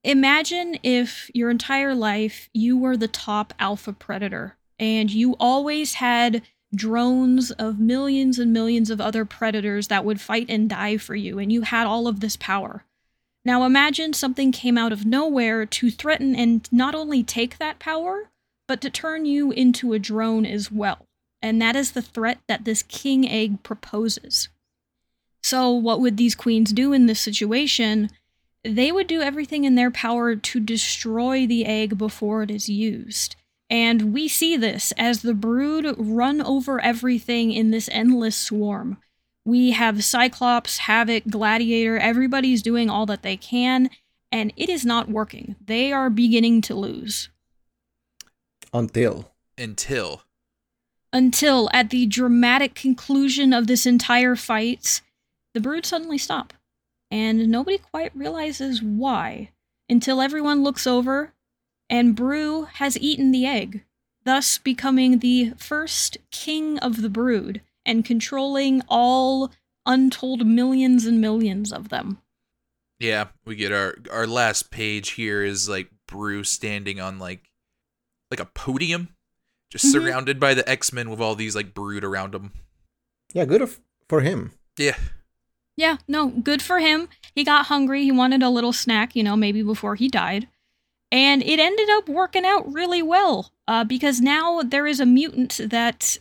[0.04, 6.41] imagine if your entire life you were the top alpha predator and you always had
[6.74, 11.38] drones of millions and millions of other predators that would fight and die for you
[11.38, 12.86] and you had all of this power.
[13.43, 18.30] Now imagine something came out of nowhere to threaten and not only take that power,
[18.68, 21.08] but to turn you into a drone as well.
[21.41, 24.47] And that is the threat that this king egg proposes.
[25.43, 28.10] So, what would these queens do in this situation?
[28.64, 33.36] They would do everything in their power to destroy the egg before it is used.
[33.70, 38.97] And we see this as the brood run over everything in this endless swarm.
[39.45, 43.89] We have Cyclops, Havoc, Gladiator, everybody's doing all that they can,
[44.32, 45.55] and it is not working.
[45.66, 47.30] They are beginning to lose.
[48.74, 49.32] Until.
[49.57, 50.22] Until.
[51.14, 55.01] Until, at the dramatic conclusion of this entire fight,
[55.53, 56.53] the brood suddenly stop.
[57.12, 59.51] And nobody quite realizes why
[59.89, 61.34] until everyone looks over
[61.89, 63.84] and Broo has eaten the egg,
[64.24, 69.51] thus becoming the first king of the brood and controlling all
[69.86, 72.20] untold millions and millions of them.
[72.99, 77.49] Yeah, we get our our last page here is like Broo standing on like
[78.30, 79.09] like a podium,
[79.70, 79.91] just Mhm.
[79.91, 82.51] surrounded by the X Men with all these like brood around him.
[83.34, 84.51] Yeah, good of, for him.
[84.78, 84.97] Yeah,
[85.82, 87.10] Yeah, no, good for him.
[87.34, 88.04] He got hungry.
[88.04, 90.48] He wanted a little snack, you know, maybe before he died.
[91.12, 95.60] And it ended up working out really well uh, because now there is a mutant
[95.66, 96.18] that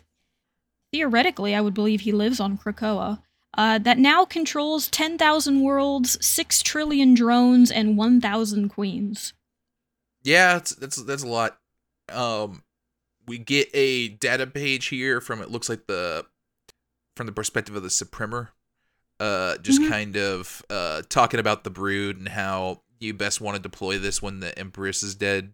[0.94, 3.20] theoretically I would believe he lives on Krakoa.
[3.52, 9.34] Uh, that now controls 10,000 worlds, 6 trillion drones, and 1,000 queens.
[10.22, 11.58] yeah, that's that's that's a lot.
[12.10, 12.62] Um,
[13.26, 16.24] we get a data page here from it looks like the
[17.14, 18.48] from the perspective of the Supremor.
[19.20, 19.88] Uh, just Mhm.
[19.88, 24.20] kind of uh talking about the brood and how you best want to deploy this
[24.22, 25.52] when the Empress is dead.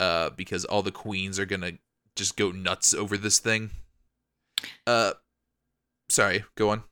[0.00, 1.72] Uh, because all the queens are gonna
[2.16, 3.70] just go nuts over this thing.
[4.86, 5.12] Uh,
[6.08, 6.82] sorry, go on.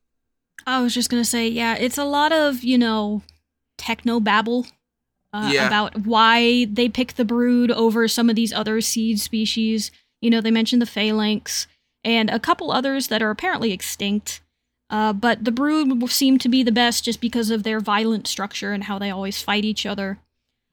[0.66, 3.22] I was just gonna say, yeah, it's a lot of you know
[3.78, 4.66] techno babble
[5.32, 5.66] uh, Yeah.
[5.66, 9.90] about why they pick the brood over some of these other seed species.
[10.20, 11.66] You know, they mentioned the phalanx
[12.04, 14.40] and a couple others that are apparently extinct.
[14.88, 18.72] Uh, but the brood seem to be the best just because of their violent structure
[18.72, 20.18] and how they always fight each other.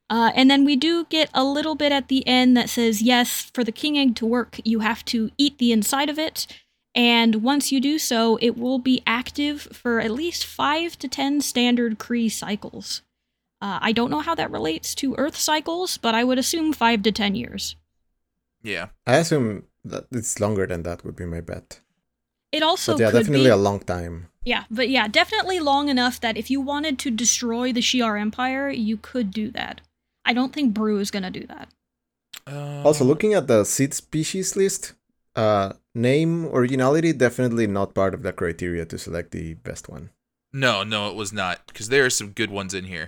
[0.09, 3.49] Uh, and then we do get a little bit at the end that says, yes,
[3.53, 6.45] for the king egg to work, you have to eat the inside of it.
[6.93, 11.41] And once you do so, it will be active for at least five to ten
[11.41, 13.01] standard Kree cycles.
[13.59, 17.01] Uh, I don't know how that relates to Earth cycles, but I would assume five
[17.03, 17.75] to ten years.
[18.61, 21.79] Yeah, I assume that it's longer than that would be my bet.
[22.53, 24.15] It also but yeah, could definitely be, a long time.
[24.45, 28.69] yeah, but yeah, definitely long enough that if you wanted to destroy the Shi'ar Empire,
[28.69, 29.81] you could do that.
[30.29, 31.67] I don't think Broo is gonna do that.
[32.47, 34.93] uh, Also, looking at the seed species list,
[35.35, 40.09] uh, name originality definitely not part of the criteria to select the best one,
[40.53, 43.07] No, no, it was not because there are some good ones in here.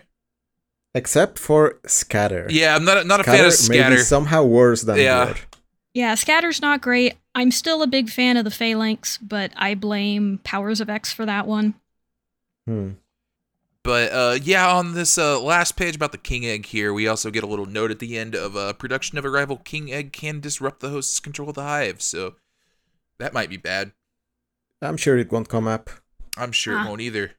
[0.95, 2.47] except for scatter.
[2.49, 3.89] Yeah, I'm not a- not a fan of Scatter.
[3.89, 5.25] maybe somehow worse than Yeah.
[5.25, 5.39] Blood.
[5.95, 7.15] Yeah, Scatter's not great.
[7.33, 11.25] I'm still a big fan of the Phalanx, but I blame Powers of X for
[11.25, 11.73] that one.
[12.67, 12.91] Hmm.
[13.81, 17.31] But uh, yeah, on this uh, last page about the king egg here, we also
[17.31, 20.11] get a little note at the end of uh, production of a rival king egg
[20.11, 22.01] can disrupt the host's control of the hive.
[22.01, 22.35] So
[23.19, 23.93] that might be bad.
[24.81, 25.89] I'm sure it won't come up.
[26.37, 26.83] I'm sure Ah.
[26.83, 27.31] it won't either.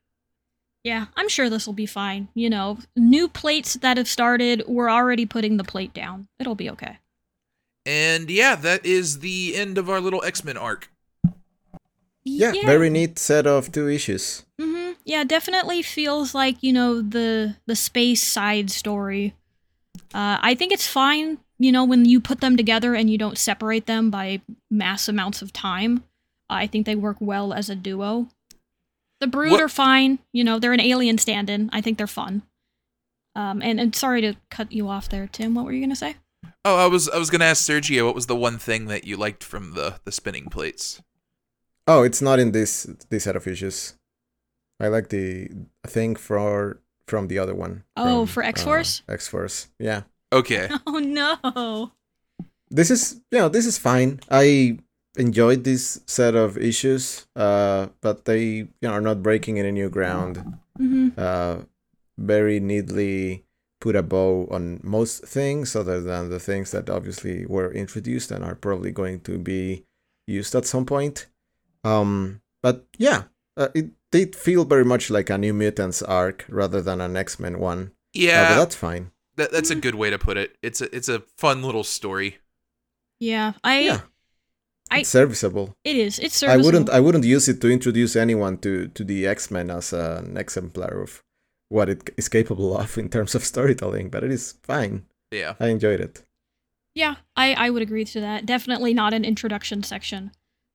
[0.83, 2.29] Yeah, I'm sure this will be fine.
[2.33, 6.29] You know, new plates that have started, we're already putting the plate down.
[6.39, 6.99] It'll be okay.
[7.87, 10.91] And yeah, that is the end of our little X Men arc.
[12.25, 14.45] Yeah, very neat set of two issues.
[14.61, 19.35] hmm Yeah, definitely feels like you know the the space side story.
[20.13, 23.39] Uh, I think it's fine, you know, when you put them together and you don't
[23.39, 26.03] separate them by mass amounts of time.
[26.51, 28.29] I think they work well as a duo.
[29.21, 31.71] The Brood What- are fine, you know, they're an alien stand-in.
[31.73, 32.43] I think they're fun.
[33.35, 35.55] Um, and, and sorry to cut you off there, Tim.
[35.55, 36.17] What were you gonna say?
[36.65, 39.17] Oh, I was I was gonna ask Sergio what was the one thing that you
[39.17, 41.03] liked from the the spinning plates.
[41.87, 43.95] Oh, it's not in this this set of issues.
[44.81, 45.49] I like the
[45.87, 47.85] thing for from the other one.
[47.97, 49.03] Oh, from, for X-Force?
[49.09, 50.03] Uh, X Force, yeah.
[50.33, 50.69] Okay.
[50.87, 51.93] Oh no.
[52.71, 54.21] This is you know this is fine.
[54.31, 54.79] I
[55.17, 59.89] enjoyed this set of issues, uh, but they you know are not breaking any new
[59.89, 60.43] ground.
[60.77, 61.63] hmm Uh,
[62.19, 63.46] very neatly
[63.87, 68.43] put a bow on most things, other than the things that obviously were introduced and
[68.45, 69.85] are probably going to be
[70.27, 71.27] used at some point.
[71.85, 73.21] Um, but yeah,
[73.57, 77.39] uh, it did feel very much like a New Mutants arc rather than an X
[77.39, 77.81] Men one.
[77.83, 77.91] Uh,
[78.27, 79.05] Yeah, but that's fine.
[79.37, 80.57] that, that's a good way to put it.
[80.63, 82.39] It's a it's a fun little story.
[83.21, 83.81] Yeah, I.
[83.81, 84.01] yeah,
[84.91, 85.75] I- it's serviceable.
[85.85, 86.19] It is.
[86.19, 89.71] It's I wouldn't I wouldn't use it to introduce anyone to to the X Men
[89.71, 91.23] as an exemplar of
[91.69, 95.05] what it is capable of in terms of storytelling, but it is fine.
[95.31, 95.55] Yeah.
[95.59, 96.23] I enjoyed it.
[96.95, 98.47] Yeah, I, I would agree to that.
[98.47, 100.31] Definitely not an introduction section.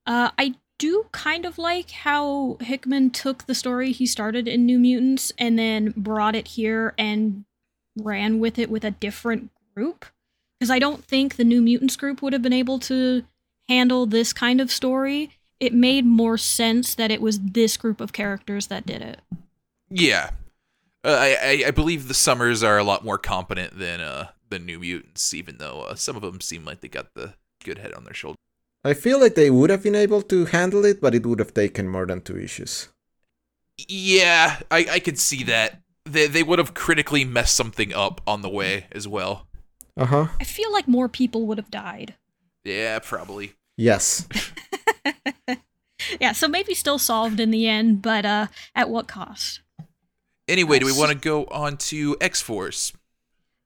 [0.06, 4.80] Uh, I do kind of like how Hickman took the story he started in New
[4.80, 7.46] Mutants and then brought it here and
[7.98, 10.06] ran with it with a different group.
[10.60, 13.24] Because I don't think the New Mutants group would have been able to
[13.68, 15.32] handle this kind of story.
[15.60, 19.22] It made more sense that it was this group of characters that did it.
[19.90, 20.32] Yeah.
[21.04, 24.60] Uh, I, I I believe the Summers are a lot more competent than uh the
[24.60, 27.34] New Mutants, even though uh, some of them seem like they got the
[27.64, 28.36] good head on their shoulder.
[28.84, 31.54] I feel like they would have been able to handle it, but it would have
[31.54, 32.90] taken more than two issues.
[33.88, 35.82] Yeah, I I could see that.
[36.06, 39.48] They they would have critically messed something up on the way as well.
[39.98, 40.28] Uh huh.
[40.40, 42.16] I feel like more people would have died.
[42.64, 43.54] Yeah, probably.
[43.78, 44.28] Yes.
[46.20, 49.62] yeah, so maybe still solved in the end, but uh, at what cost?
[50.48, 52.94] Anyway, do we want to go on to X Force?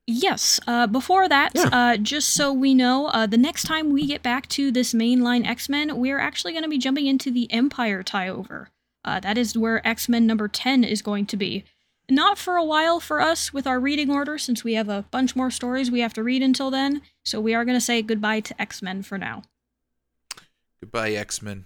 [0.08, 0.60] Yes.
[0.68, 1.70] Uh, before that, Yeah.
[1.72, 5.48] uh, just so we know, uh, the next time we get back to this mainline
[5.48, 8.70] X Men, we're actually going to be jumping into the Empire tie over.
[9.04, 11.64] Uh, that is where X Men number 10 is going to be.
[12.08, 15.36] Not for a while for us with our reading order, since we have a bunch
[15.36, 17.02] more stories we have to read until then.
[17.24, 19.42] So we are going to say goodbye to X Men for now.
[20.80, 21.66] Goodbye, X Men.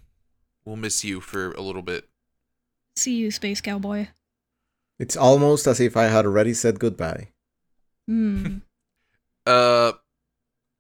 [0.64, 2.07] We'll miss you for a little bit.
[2.95, 4.07] See you, Space Cowboy.
[5.00, 7.30] It's almost as if I had already said goodbye.
[8.08, 8.58] Hmm.
[9.47, 9.93] Uh,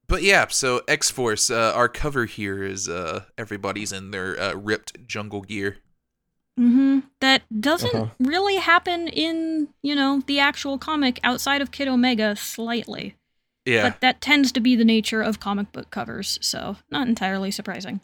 [0.07, 1.49] but yeah, so X Force.
[1.49, 5.77] Uh, our cover here is uh everybody's in their uh, ripped jungle gear.
[6.57, 8.09] hmm That doesn't Uh-huh.
[8.19, 13.15] really happen in, you know, the actual comic outside of Kid Omega slightly.
[13.65, 17.51] Yeah, But that tends to be the nature of comic book covers, so not entirely
[17.51, 18.01] surprising.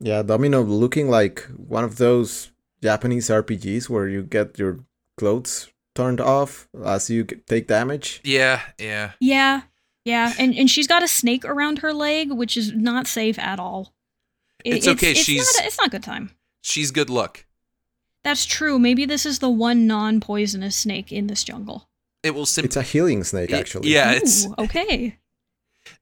[0.00, 2.50] Yeah, Domino looking like one of those
[2.82, 4.80] Japanese RPGs where you get your
[5.16, 8.20] clothes turned off as you take damage.
[8.24, 9.12] yeah, yeah.
[9.20, 9.62] Yeah,
[10.04, 13.58] yeah, and and she's got a snake around her leg, which is not safe at
[13.58, 13.94] all.
[14.64, 16.30] It- It's okay, It's, she's- not, a- it's not good time.
[16.62, 17.44] She's good luck.
[18.24, 18.78] That's true.
[18.78, 21.88] Maybe this is the one non-poisonous snake in this jungle.
[22.24, 22.66] It will simply.
[22.66, 23.90] It's a healing snake, Y- actually.
[23.90, 24.12] yeah.
[24.12, 25.18] it's- okay.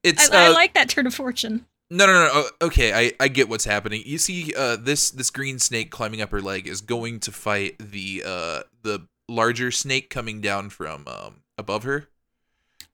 [0.02, 1.66] It's I, I uh, like that turn of fortune.
[1.90, 2.44] No, no, no.
[2.62, 4.02] Okay, I, I get what's happening.
[4.06, 7.76] You see, uh, this this green snake climbing up her leg is going to fight
[7.78, 12.08] the uh the larger snake coming down from um above her.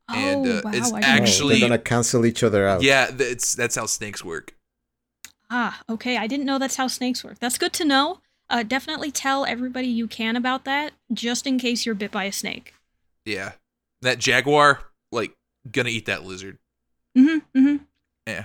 [0.08, 0.70] and, oh uh, wow!
[0.74, 2.82] it's I didn't Oh, know actually- they're gonna cancel each other out.
[2.82, 4.54] Yeah, th- it's that's how snakes work.
[5.50, 6.16] Ah, okay.
[6.16, 7.38] I didn't know that's how snakes work.
[7.38, 8.20] That's good to know.
[8.48, 12.32] Uh, definitely tell everybody you can about that, just in case you're bit by a
[12.32, 12.74] snake.
[13.24, 13.52] Yeah,
[14.02, 14.80] that jaguar
[15.12, 15.32] like
[15.70, 16.58] gonna eat that lizard.
[17.16, 17.58] Mm-hmm.
[17.58, 17.76] Mm-hmm.
[18.26, 18.44] Yeah.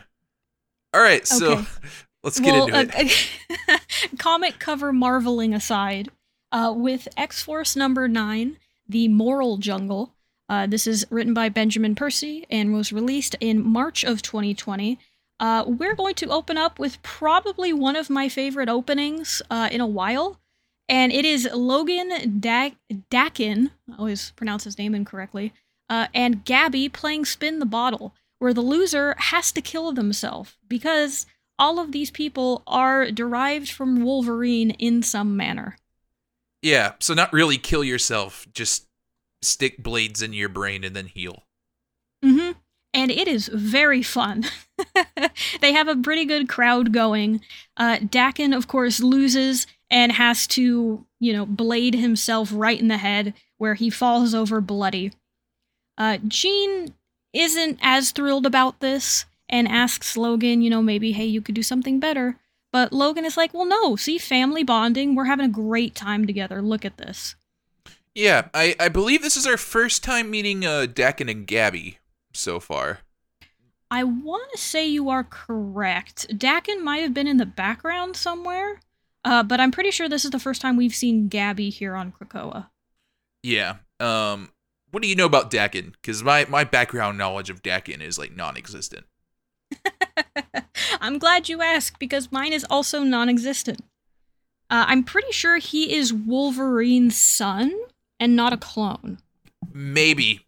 [0.96, 1.66] All right, so Okay.
[2.24, 3.30] let's get well, into it.
[3.68, 3.78] uh,
[4.18, 6.10] comic cover marveling aside,
[6.54, 8.56] uh, with X Force number nine,
[8.88, 10.14] The Moral Jungle.
[10.48, 14.98] Uh, this is written by Benjamin Percy and was released in March of 2020.
[15.38, 19.82] Uh, we're going to open up with probably one of my favorite openings uh, in
[19.82, 20.40] a while,
[20.88, 22.78] and it is Logan Dak-
[23.12, 25.52] Daken, I always pronounce his name incorrectly,
[25.90, 28.14] uh, and Gabby playing Spin the Bottle,
[28.46, 31.26] where the loser has to kill themselves because
[31.58, 35.78] all of these people are derived from Wolverine in some manner.
[36.62, 38.86] yeah, so not really kill yourself, just
[39.42, 41.42] stick blades in your brain and then heal.
[42.22, 42.52] hmm
[42.94, 44.44] And it is very fun.
[45.62, 47.42] they have a pretty good crowd going.
[47.78, 52.98] Uh, Daken, of course, loses and has to, you know, blade himself right in the
[53.00, 55.14] head where he falls over bloody.
[55.98, 56.94] Uh, Jean
[57.36, 61.64] isn't as thrilled about this and asks Logan, you know, maybe, hey, you could do
[61.64, 62.38] something better.
[62.72, 65.16] But Logan is like, well, no, see, family bonding.
[65.16, 66.62] We're having a great time together.
[66.62, 67.36] Look at this.
[68.14, 72.00] Yeah, I, I believe this is our first time meeting uh Daken and Gabby
[72.34, 73.00] so far.
[73.92, 76.28] I want to say you are correct.
[76.30, 78.80] Daken might have been in the background somewhere,
[79.24, 82.14] uh, but I'm pretty sure this is the first time we've seen Gabby here on
[82.14, 82.70] Krakoa.
[83.44, 83.76] Yeah.
[84.00, 84.50] Um
[84.96, 85.92] what do you know about Daken?
[85.92, 89.06] Because my, my background knowledge of Daken is like non existent.
[91.02, 93.82] I'm glad you asked because mine is also non existent.
[94.70, 97.74] Uh, I'm pretty sure he is Wolverine's son
[98.22, 99.18] and not a clone.
[99.74, 100.46] Maybe.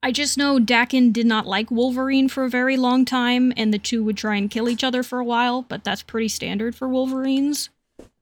[0.00, 3.80] I just know Daken did not like Wolverine for a very long time, and the
[3.80, 6.88] two would try and kill each other for a while, but that's pretty standard for
[6.88, 7.70] Wolverines.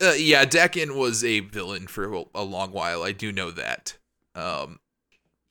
[0.01, 3.03] Uh, yeah, Daken was a villain for a, a long while.
[3.03, 3.99] I do know that.
[4.35, 4.79] Um,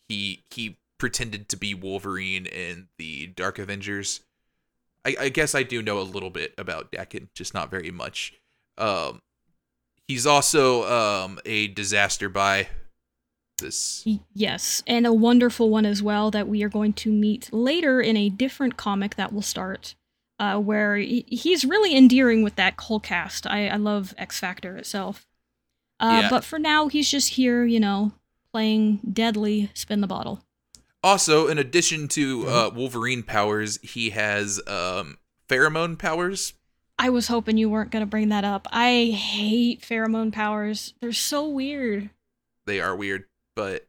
[0.09, 4.21] he he pretended to be Wolverine in the Dark Avengers.
[5.05, 8.33] I, I guess I do know a little bit about Daken, just not very much.
[8.77, 9.21] Um,
[10.07, 10.83] he's also
[11.25, 12.67] um a disaster by
[13.59, 14.05] this.
[14.33, 18.17] Yes, and a wonderful one as well that we are going to meet later in
[18.17, 19.95] a different comic that will start,
[20.39, 23.45] uh, where he- he's really endearing with that whole cast.
[23.47, 25.25] I, I love X Factor itself.
[25.99, 26.29] Uh, Yeah.
[26.29, 28.13] But for now, he's just here, you know,
[28.63, 30.43] playing deadly spin the bottle.
[31.03, 35.17] Also, in addition to uh, Wolverine powers, he has um
[35.49, 36.53] pheromone powers.
[36.99, 38.67] I was hoping you weren't going to bring that up.
[38.71, 40.93] I hate pheromone powers.
[41.01, 42.11] They're so weird.
[42.67, 43.25] They are weird.
[43.55, 43.85] but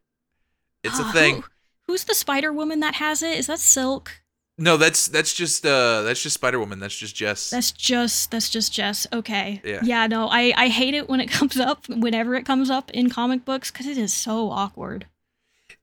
[0.83, 1.35] it's a Uh, thing.
[1.37, 1.43] who-
[1.87, 3.37] who's the Spider Woman that has it?
[3.39, 4.21] Is that Silk?
[4.57, 6.79] No, that's that's just uh that's just Spider Woman.
[6.79, 7.49] That's just Jess.
[7.49, 9.05] That's just that's just Jess.
[9.11, 9.61] Okay.
[9.65, 9.81] Yeah.
[9.83, 10.07] Yeah.
[10.07, 13.43] No, I I hate it when it comes up whenever it comes up in comic
[13.43, 15.07] books because it is so awkward.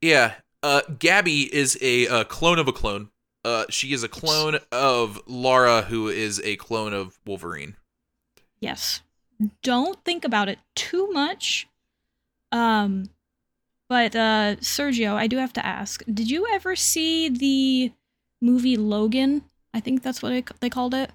[0.01, 0.35] yeah.
[0.64, 3.11] Uh, Gabby is a uh, clone of a clone.
[3.45, 7.75] Uh, she is a clone of Laura, who is a clone of Wolverine.
[8.61, 9.03] Yes.
[9.64, 11.66] Don't think about it too much.
[12.53, 13.11] Um,
[13.89, 17.93] but uh, Sergio, I do have to ask: Did you ever see the
[18.43, 19.45] movie Logan?
[19.72, 21.11] I think that's what it, they called it.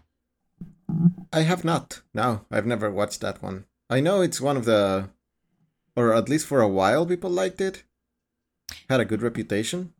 [1.32, 2.01] I have not.
[2.13, 3.65] No, I've never watched that one.
[3.89, 5.09] I know it's one of the,
[5.95, 7.84] or at least for a while, people liked it.
[8.89, 9.93] Had a good reputation.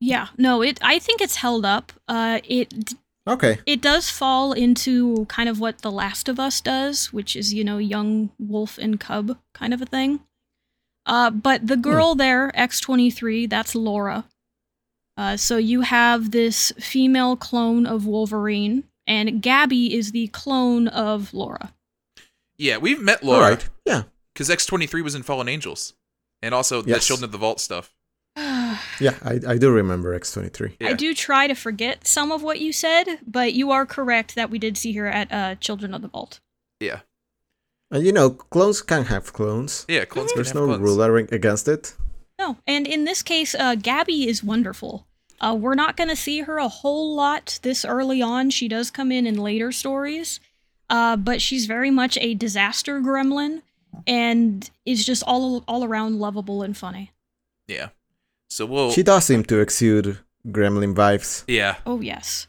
[0.00, 0.28] Yeah.
[0.38, 0.78] No, it.
[0.82, 1.92] I think it's held up.
[2.08, 2.94] Uh, it
[3.26, 3.58] Okay.
[3.66, 7.64] it does fall into kind of what The Last of Us does, which is, you
[7.64, 10.20] know, young wolf and cub kind of a thing.
[11.06, 14.24] Uh, but the girl there, X23, that's Laura.
[15.16, 21.32] Uh, so you have this female clone of Wolverine, and Gabby is the clone of
[21.32, 21.72] Laura.
[22.56, 23.68] Yeah, we've met Laura right.
[23.84, 24.02] Yeah.
[24.32, 25.94] because X twenty three was in Fallen Angels,
[26.42, 27.94] and also the Children of the Vault stuff.
[29.00, 30.76] Yeah, I, I do remember X23.
[30.84, 34.50] I do try to forget some of what you said, but you are correct that
[34.50, 36.40] we did see her at uh, Children of the Vault.
[36.80, 37.00] Yeah,
[37.90, 39.84] And you know, clones can have clones.
[39.88, 40.04] yeah.
[40.04, 40.82] Clones can There's have no clones.
[40.82, 41.94] rule against it.
[42.38, 45.06] No, and in this case, uh, Gabby is wonderful.
[45.40, 48.50] Uh, we're not going to see her a whole lot this early on.
[48.50, 50.40] She does come in in later stories,
[50.90, 53.62] uh, but she's very much a disaster gremlin,
[54.06, 57.12] and is just all all around lovable and funny.
[57.68, 57.88] Yeah.
[58.50, 58.90] So we'll.
[58.92, 61.44] She does seem to exude gremlin vibes.
[61.46, 61.76] yeah.
[61.86, 62.48] Oh yes,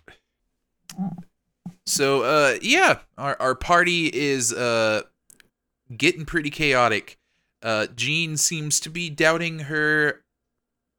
[1.85, 5.01] So uh yeah, our our party is uh
[5.95, 7.17] getting pretty chaotic.
[7.65, 10.21] Uh Jean seems to be doubting her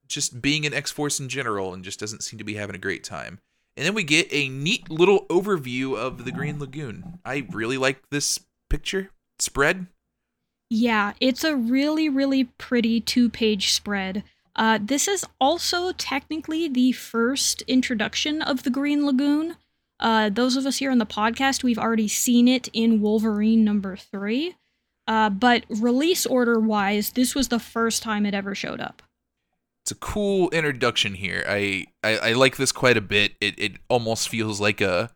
[0.06, 3.04] just being an X-Force in general and just doesn't seem to be having a great
[3.04, 3.38] time.
[3.76, 7.18] And then we get a neat little overview of the Green Lagoon.
[7.24, 8.38] I really like this
[8.70, 9.86] picture spread.
[10.70, 14.24] yeah, it's a really really pretty two page spread.
[14.56, 19.56] Uh, this is also technically the first introduction of the Green Lagoon.
[20.00, 23.96] Uh, those of us here on the podcast, we've already seen it in Wolverine number
[23.96, 24.56] three.
[25.06, 29.02] Uh, but release order wise, this was the first time it ever showed up.
[29.82, 31.44] It's a cool introduction here.
[31.48, 33.34] I I, I like this quite a bit.
[33.40, 35.10] It it almost feels like a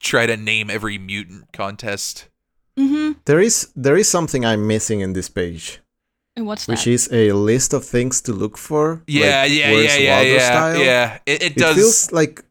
[0.00, 2.28] try to name every mutant contest.
[2.76, 3.12] Mm-hmm.
[3.26, 5.78] There is there is something I'm missing in this page,
[6.36, 6.72] And what's that?
[6.72, 6.90] which that?
[6.90, 9.02] is a list of things to look for.
[9.06, 10.78] Yeah, like yeah, Where's yeah, yeah, yeah, style.
[10.84, 11.18] yeah.
[11.24, 11.76] It, it It does.
[11.76, 12.42] feels like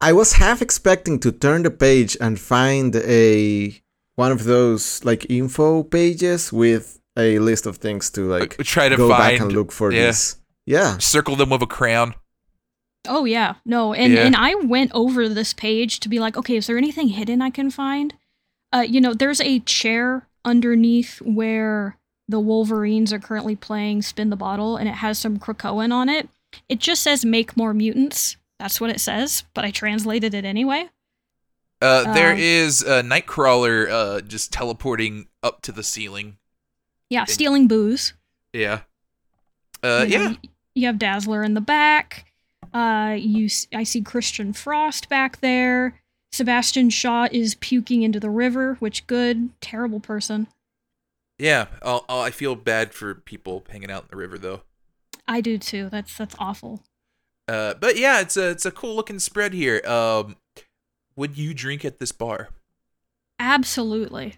[0.00, 3.82] I was half expecting to turn the page and find a
[4.16, 8.96] one of those like info pages with a list of things to like try to
[8.96, 10.06] go find back and look for yeah.
[10.06, 10.36] this.
[10.66, 10.98] Yeah.
[10.98, 12.14] circle them with a crayon.
[13.06, 14.24] Oh yeah, no, and Yeah.
[14.26, 17.50] and I went over this page to be like, okay, is there anything hidden I
[17.50, 18.14] can find?
[18.72, 21.98] Uh, you know, there's a chair underneath where
[22.28, 26.30] the Wolverines are currently playing Spin the Bottle, and it has some Krakoan on it.
[26.68, 30.88] It just says "Make more mutants." That's what it says, but I translated it anyway.
[31.84, 36.38] Uh, there Um, is a Nightcrawler uh, just teleporting up to the ceiling.
[37.10, 38.14] Yeah, stealing booze.
[38.52, 38.80] Yeah.
[39.82, 40.36] Uh, You know, yeah.
[40.74, 42.32] You have Dazzler in the back.
[42.72, 46.00] Uh, you, I see Christian Frost back there.
[46.32, 50.48] Sebastian Shaw is puking into the river, which good, terrible person.
[51.38, 51.66] Yeah.
[51.82, 54.62] I'll, I'll, I feel bad for people hanging out in the river though.
[55.28, 55.88] I do too.
[55.90, 56.82] That's that's awful.
[57.46, 59.80] Uh, but yeah, it's a it's a cool looking spread here.
[59.86, 60.36] Um,
[61.16, 62.48] would you drink at this bar?
[63.38, 64.36] Absolutely.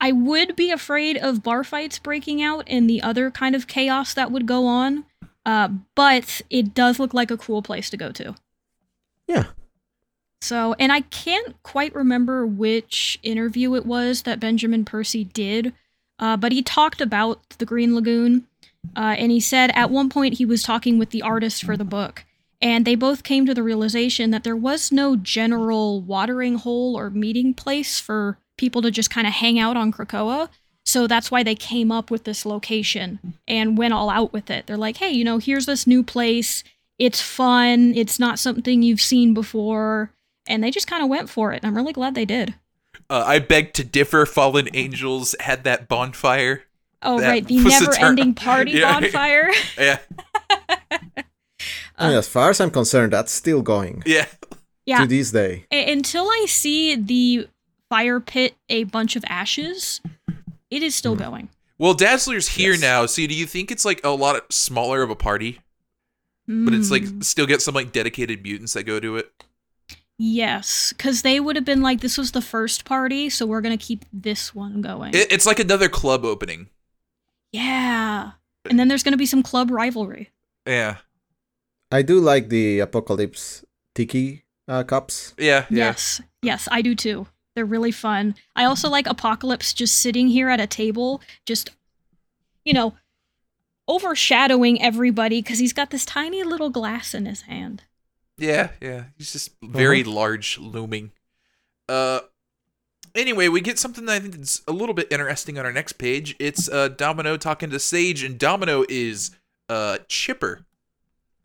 [0.00, 4.12] I would be afraid of bar fights breaking out and the other kind of chaos
[4.14, 5.04] that would go on.
[5.46, 8.34] Uh, but it does look like a cool place to go to.
[9.28, 9.46] Yeah.
[10.40, 15.72] So, and I can't quite remember which interview it was that Benjamin Percy did,
[16.18, 18.46] uh, but he talked about the Green Lagoon,
[18.94, 21.84] uh, and he said at one point he was talking with the artist for the
[21.84, 22.24] book,
[22.60, 27.10] and they both came to the realization that there was no general watering hole or
[27.10, 30.48] meeting place for people to just kind of hang out on Krakoa.
[30.84, 34.66] So that's why they came up with this location and went all out with it.
[34.66, 36.62] They're like, hey, you know, here's this new place.
[36.98, 37.92] It's fun.
[37.96, 40.12] It's not something you've seen before.
[40.48, 41.56] And they just kind of went for it.
[41.62, 42.54] And I'm really glad they did.
[43.10, 44.24] Uh, I beg to differ.
[44.26, 46.62] Fallen Angels had that bonfire.
[47.02, 47.46] Oh, That right.
[47.46, 49.00] The never ending party Yeah.
[49.00, 49.50] bonfire.
[49.76, 49.98] Yeah.
[51.98, 54.26] and as far as I'm concerned, that's still going Yeah.
[54.84, 55.00] Yeah.
[55.00, 55.66] to this day.
[55.70, 57.48] A- until I see the
[57.88, 60.00] fire pit a bunch of ashes,
[60.70, 61.48] it is still going.
[61.78, 62.80] Well, Dazzler's here Yes.
[62.80, 63.06] now.
[63.06, 65.60] See, do you think it's like a lot smaller of a party,
[66.48, 67.20] but it's like Hmm.
[67.20, 69.30] still get some like dedicated mutants that go to it?
[70.18, 73.76] Yes, because they would have been like, this was the first party, so we're going
[73.76, 75.12] to keep this one going.
[75.14, 75.30] it?
[75.30, 76.68] It's like another club opening.
[77.52, 78.32] yeah.
[78.68, 80.30] And then there's going to be some club rivalry.
[80.66, 80.96] Yeah,
[81.90, 83.64] I do like the Apocalypse
[83.94, 85.34] Tiki uh, cups.
[85.38, 85.86] yeah, yeah.
[85.86, 86.20] Yes.
[86.42, 87.26] Yes, I do too.
[87.54, 88.34] They're really fun.
[88.54, 91.70] I also like Apocalypse just sitting here at a table, just,
[92.64, 92.94] you know,
[93.88, 97.84] overshadowing everybody because he's got this tiny little glass in his hand.
[98.36, 99.04] Yeah, yeah.
[99.16, 101.12] He's just very large looming.
[101.88, 102.20] Uh
[103.14, 105.94] anyway, we get something that I think is a little bit interesting on our next
[105.94, 106.36] page.
[106.38, 109.30] It's uh Domino talking to Sage and Domino is
[109.68, 110.66] uh chipper.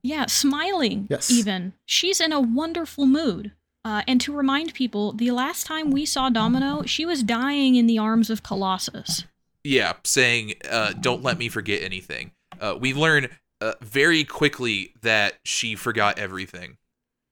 [0.04, 1.30] Yeah, smiling, Yes.
[1.30, 1.74] even.
[1.86, 3.52] She's in a wonderful mood.
[3.84, 7.88] Uh, and to remind people, the last time we saw Domino, she was dying in
[7.88, 9.26] the arms of Colossus.
[9.64, 12.32] Yeah, saying uh don't let me forget anything.
[12.60, 13.28] Uh we learn
[13.60, 16.78] uh, very quickly that she forgot everything.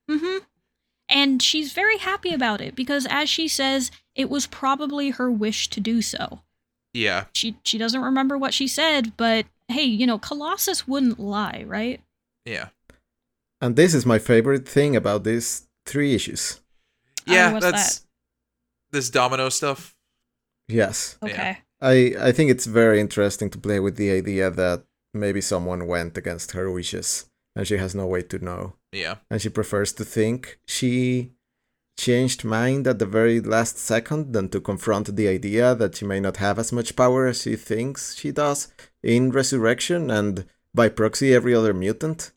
[0.09, 0.43] Mm-hmm.
[1.07, 5.67] And she's very happy about it because, as she says, it was probably her wish
[5.71, 6.41] to do so.
[6.93, 7.25] Yeah.
[7.33, 12.01] She she doesn't remember what she said, but hey, you know, Colossus wouldn't lie, right?
[12.49, 12.69] Yeah.
[13.61, 16.59] And this is my favorite thing about these three issues.
[17.25, 18.07] Yeah, what's that's
[18.91, 19.95] this domino stuff.
[20.67, 21.17] Yes.
[21.23, 21.29] Yeah.
[21.29, 21.57] Okay.
[21.81, 24.83] I, I think it's very interesting to play with the idea that
[25.13, 28.73] maybe someone went against her wishes and she has no way to know.
[28.91, 29.15] Yeah.
[29.29, 31.33] And she prefers to think she
[31.97, 36.19] changed mind at the very last second than to confront the idea that she may
[36.19, 38.69] not have as much power as she thinks she does
[39.03, 42.31] in Resurrection and by proxy every other mutant.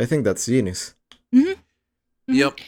[0.00, 0.94] I think that's genius.
[1.34, 1.56] Mhm.
[2.28, 2.58] Yep.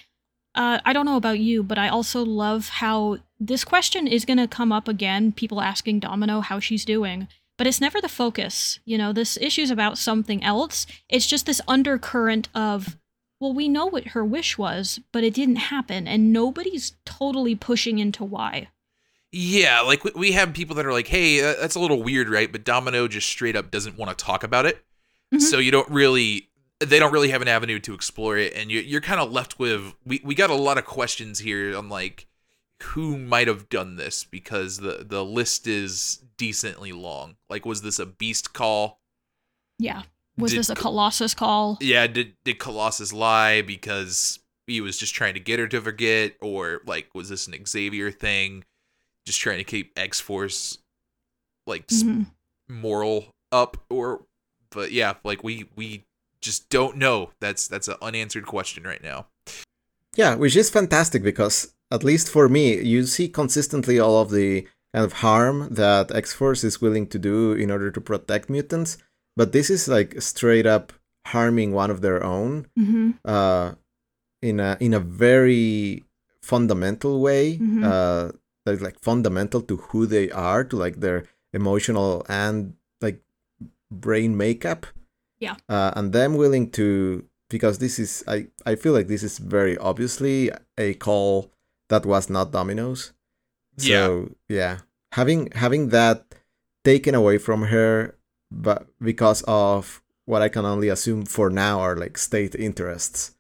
[0.55, 4.37] Uh, I don't know about you, but I also love how this question is going
[4.39, 5.33] to come up again.
[5.33, 7.27] People asking Domino how she's doing,
[7.57, 8.79] but it's never the focus.
[8.85, 10.87] You know, this issue's about something else.
[11.09, 12.99] It's just this undercurrent of,
[13.41, 17.99] well, we know what her wish was, but it didn't happen, and nobody's totally pushing
[17.99, 18.69] into why.
[19.35, 22.29] Yeah, like we- we have people that are like, "Hey, uh, that's a little weird,
[22.29, 24.85] right?" But Domino just straight up doesn't want to talk about it.
[25.35, 25.41] Mhm.
[25.41, 26.51] So you don't really
[26.85, 29.59] they don't really have an avenue to explore it and you you're kind of left
[29.59, 32.27] with we we got a lot of questions here on like
[32.83, 37.37] who might have done this because the the list is decently long.
[37.49, 38.99] Like was this a beast call?
[39.79, 40.03] Yeah.
[40.37, 41.79] Was Did this a Colossus call?
[41.81, 46.35] Yeah, did did Colossus lie because he was just trying to get her to forget
[46.41, 48.65] or like was this an Xavier thing?
[49.27, 50.79] Just trying to keep X-Force
[51.67, 52.27] like Mhm.
[52.69, 54.25] moral up or
[54.71, 56.05] but yeah like we we
[56.43, 59.27] just don't know that's that's an unanswered question right now
[60.15, 64.69] Yeah, which is fantastic because, at least for me, you see consistently all of the
[64.93, 68.99] kind of harm that X Force is willing to do in order to protect mutants.
[69.39, 70.93] But this is like straight up
[71.29, 73.17] harming one of their own Mhm.
[73.25, 73.75] uh,
[74.43, 76.05] in a in a very
[76.45, 77.57] fundamental way.
[77.57, 77.81] Mhm.
[77.81, 78.33] Uh,
[78.67, 81.25] that's like fundamental to who they are, to like their
[81.55, 83.19] emotional and like
[83.91, 84.87] brain makeup.
[85.43, 85.57] Yeah.
[85.69, 89.77] Uh, and them willing to because this is I I feel like this is very
[89.79, 91.51] obviously a call
[91.89, 93.13] that was not Domino's.
[93.77, 94.79] So yeah,
[95.13, 96.35] having having that
[96.85, 98.15] taken away from her,
[98.53, 103.35] but because of what I can only assume for now are like state interests,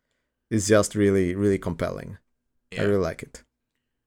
[0.50, 2.18] is just really really compelling.
[2.72, 2.82] Yeah.
[2.82, 3.44] I really like it.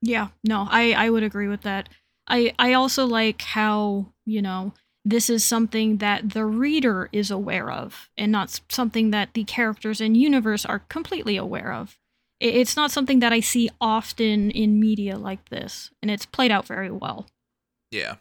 [0.02, 1.88] Yeah, no, I I would agree with that.
[2.28, 4.74] I I also like how, you know,
[5.06, 10.02] this is something that the reader is aware of and not something that the characters
[10.02, 11.98] and universe are completely aware of.
[12.40, 16.68] It's not something that I see often in media like this, and it's played out
[16.68, 17.28] very well.
[17.92, 18.16] yeah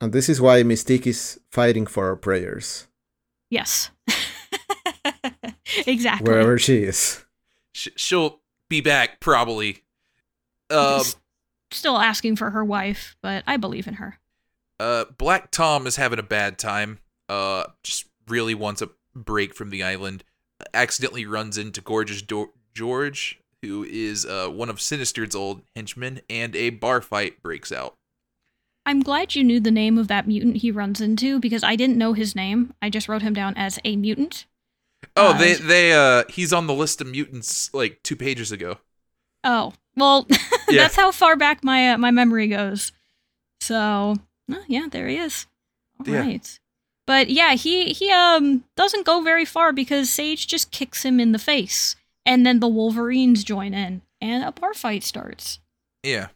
[0.00, 2.86] And this is why Mystique is fighting for our prayers
[3.50, 3.90] Yes.
[5.86, 6.30] exactly.
[6.30, 7.24] wherever she is.
[7.72, 9.84] She'll be back probably
[10.70, 11.02] um
[11.70, 14.18] Still asking for her wife, but I believe in her.
[14.80, 16.98] Uh black tom is having a bad time
[17.28, 20.22] uh just really wants a break from the island
[20.74, 26.54] accidentally runs into gorgeous Do- george who is uh one of sinister's old henchmen and
[26.56, 27.94] a bar fight breaks out
[28.86, 31.98] I'm glad you knew the name of that mutant he runs into because I didn't
[31.98, 32.72] know his name.
[32.80, 34.46] I just wrote him down as a mutant.
[35.14, 38.78] oh Uh, they they uh he's on the list of mutants like two pages ago
[39.44, 40.26] Oh, well,
[40.70, 40.84] Yeah.
[40.84, 42.92] that's how far back my uh, my memory goes.
[43.60, 44.16] So,
[44.50, 45.46] oh, yeah, there he is.
[46.00, 46.42] All right.
[46.42, 46.58] Yeah.
[47.06, 51.32] But yeah, he he um doesn't go very far because Sage just kicks him in
[51.32, 51.96] the face,
[52.26, 55.58] and then the Wolverines join in, and a bar fight starts.
[56.02, 56.28] Yeah.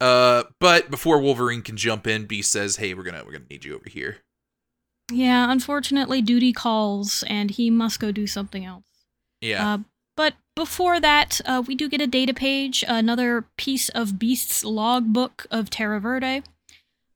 [0.00, 3.64] Uh, but before Wolverine can jump in, Beast says, "Hey, we're gonna we're gonna need
[3.64, 4.18] you over here."
[5.10, 8.84] Yeah, unfortunately, duty calls, and he must go do something else.
[9.40, 9.74] Yeah.
[9.74, 9.78] Uh,
[10.16, 15.46] but before that, uh, we do get a data page, another piece of Beast's logbook
[15.50, 16.42] of Terra Verde.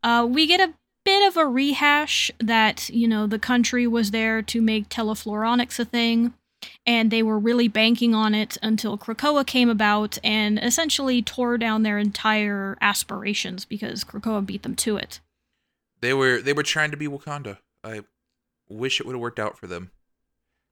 [0.02, 0.74] Uh, we get a
[1.04, 5.84] bit of a rehash that, you know, the country was there to make telefloronics a
[5.84, 6.34] thing,
[6.86, 11.82] and they were really banking on it until Krakoa came about and essentially tore down
[11.82, 15.20] their entire aspirations because Krakoa beat them to it.
[16.00, 17.58] they were they were trying to be Wakanda.
[17.84, 18.02] I
[18.68, 19.90] wish it would have worked out for them.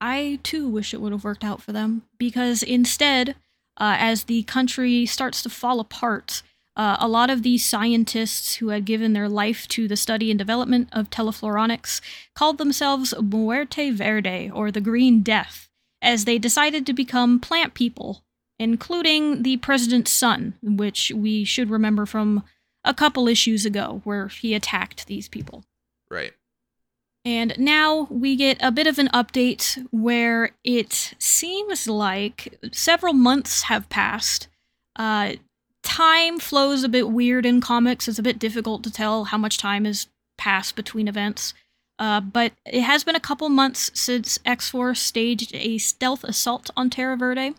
[0.01, 3.35] I too wish it would have worked out for them because instead,
[3.77, 6.41] uh, as the country starts to fall apart,
[6.79, 10.37] uh, a lot of these scientists who had given their life to the study and
[10.37, 11.99] development of telefloronics
[12.33, 15.67] called themselves Muerte Verde, or the Green Death,
[16.01, 18.23] as they decided to become plant people,
[18.57, 22.45] including the president's son, which we should remember from
[22.85, 25.65] a couple issues ago, where he attacked these people.
[26.09, 26.31] Right.
[27.25, 33.63] And now we get a bit of an update where it seems like several months
[33.63, 34.47] have passed.
[34.95, 35.33] Uh,
[35.83, 38.07] time flows a bit weird in comics.
[38.07, 40.07] It's a bit difficult to tell how much time has
[40.37, 41.53] passed between events.
[41.97, 46.69] Uh, but it has been a couple months since X Force staged a stealth assault
[46.77, 47.55] on Terra Verde.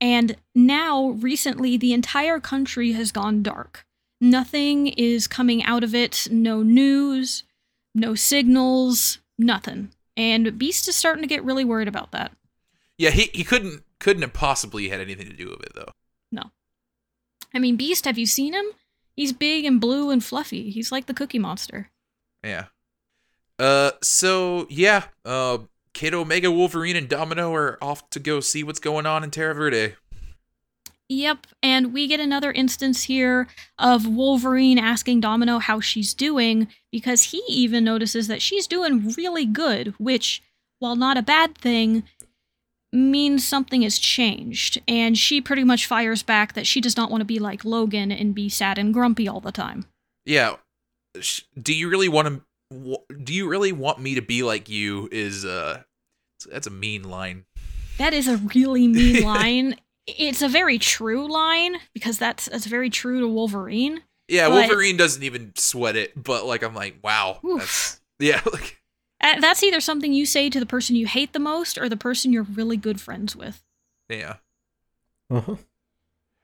[0.00, 3.86] And now, recently, the entire country has gone dark.
[4.20, 7.44] Nothing is coming out of it, no news,
[7.94, 9.90] no signals, nothing.
[10.16, 12.32] And Beast is starting to get really worried about that.
[12.98, 15.92] Yeah, he he couldn't couldn't have possibly had anything to do with it though.
[17.54, 18.66] I mean, Beast, have you seen him?
[19.14, 20.70] He's big and blue and fluffy.
[20.70, 21.90] He's like the Cookie Monster.
[22.42, 22.66] Yeah.
[23.58, 23.92] Uh.
[24.02, 25.04] So yeah.
[25.24, 25.58] Uh.
[25.92, 29.54] Kid Omega, Wolverine, and Domino are off to go see what's going on in Terra
[29.54, 29.94] Verde.
[31.08, 33.46] Yep, and we get another instance here
[33.78, 39.44] of Wolverine asking Domino how she's doing because he even notices that she's doing really
[39.44, 40.42] good, which,
[40.78, 42.04] while not a bad thing,
[42.92, 44.80] means something has changed.
[44.86, 48.12] And she pretty much fires back that she does not want to be like Logan
[48.12, 49.86] and be sad and grumpy all the time.
[50.26, 50.56] Yeah.
[51.60, 52.42] Do you really want to?
[53.22, 55.08] Do you really want me to be like you?
[55.12, 55.82] Is uh.
[56.50, 57.44] That's a mean line.
[57.98, 59.76] That is a really mean line.
[60.08, 64.02] It's a very true line because that's that's very true to Wolverine.
[64.28, 67.40] Yeah, But- Wolverine doesn't even sweat it, but like I'm like, wow,
[68.18, 68.80] yeah, like
[69.22, 72.32] That's either something you say to the person you hate the most or the person
[72.32, 73.62] you're really good friends with.
[74.08, 74.36] yeah.
[75.30, 75.56] Uh-huh.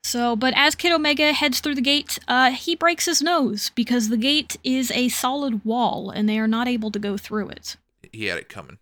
[0.04, 4.08] So, but as Kid Omega heads through the gate, uh, he breaks his nose because
[4.08, 7.76] the gate is a solid wall and they are not able to go through it.
[8.12, 8.78] He had it coming.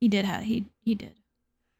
[0.00, 1.14] He did have he he did.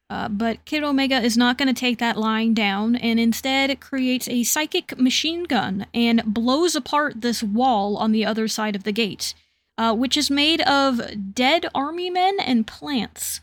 [0.09, 4.29] Uh, but Kid Omega is not going to take that lying down and instead creates
[4.29, 8.93] a psychic machine gun and blows apart this wall on the other side of the
[8.93, 9.35] gate,
[9.79, 13.41] uh, which is made of dead army men and plants.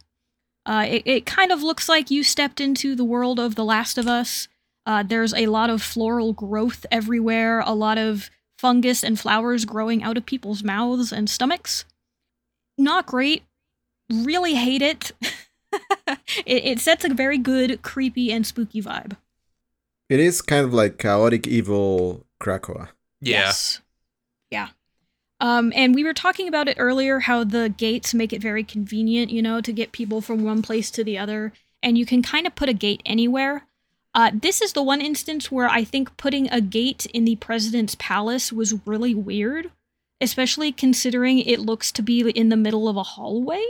[0.66, 3.98] Uh, it, it kind of looks like you stepped into the world of The Last
[3.98, 4.48] of Us.
[4.86, 10.04] Uh, there's a lot of floral growth everywhere, a lot of fungus and flowers growing
[10.04, 11.86] out of people's mouths and stomachs.
[12.78, 13.44] Not great.
[14.10, 15.12] Really hate it.
[16.12, 19.16] it, it sets a very good, creepy, and spooky vibe.
[20.10, 22.90] It is kind of like chaotic evil Krakoa.
[23.22, 23.40] Yeah.
[23.40, 23.82] Yes.
[24.50, 24.70] Yeah.
[25.40, 29.32] Um, and we were talking about it earlier how the gates make it very convenient,
[29.32, 31.54] you know, to get people from one place to the other.
[31.82, 33.64] And you can kind of put a gate anywhere.
[34.14, 37.96] Uh, this is the one instance where I think putting a gate in the president's
[37.96, 39.72] palace was really weird,
[40.20, 43.64] especially considering it looks to be in the middle of a hallway.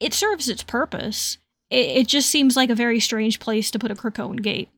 [0.00, 1.38] It serves its purpose.
[1.68, 4.70] It, it just seems like a very strange place to put a Krakoan gate.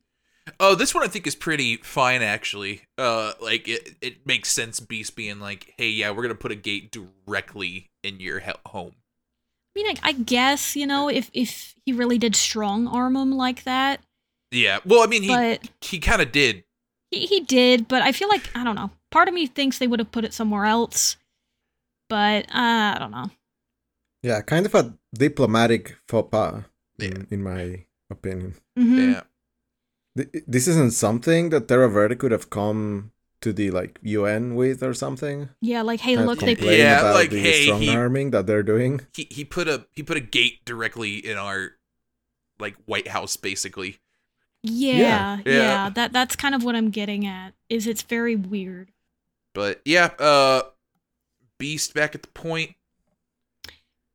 [0.59, 2.81] Oh, this one I think is pretty fine actually.
[2.97, 4.79] Uh, like it, it makes sense.
[4.79, 8.93] Beast being like, hey, yeah, we're gonna put a gate directly in your he- home.
[9.75, 13.31] I mean, I, I guess you know if if he really did strong arm him
[13.31, 14.01] like that,
[14.51, 14.79] Yeah.
[14.85, 16.63] Well, I mean, he but he kind of did.
[17.09, 17.87] he, he did.
[17.87, 18.91] But I feel like I don't know.
[19.11, 21.15] Part of me thinks they would have put it somewhere else,
[22.09, 23.29] but uh, I don't know.
[24.21, 26.63] Yeah, kind of a diplomatic faux pas,
[26.97, 27.07] Yeah.
[27.07, 28.55] in, in my opinion.
[28.77, 29.13] Mhm.
[29.13, 29.21] Yeah.
[30.17, 33.11] Th- This isn't something that Terra Verde could have come
[33.41, 35.49] to the like UN with or something.
[35.61, 38.31] Yeah, like hey, and look, they complain Yeah, about like, the hey, strong he- arming
[38.31, 39.01] that they're doing.
[39.15, 41.71] He he put a he put a gate directly in our
[42.59, 43.97] like White House, basically.
[44.61, 45.37] yeah, Yeah.
[45.45, 45.89] yeah, Yeah.
[45.89, 47.53] That that's kind of what I'm getting at.
[47.69, 48.91] Is it's very weird.
[49.53, 50.61] But yeah, uh,
[51.57, 52.75] Beast back at the point.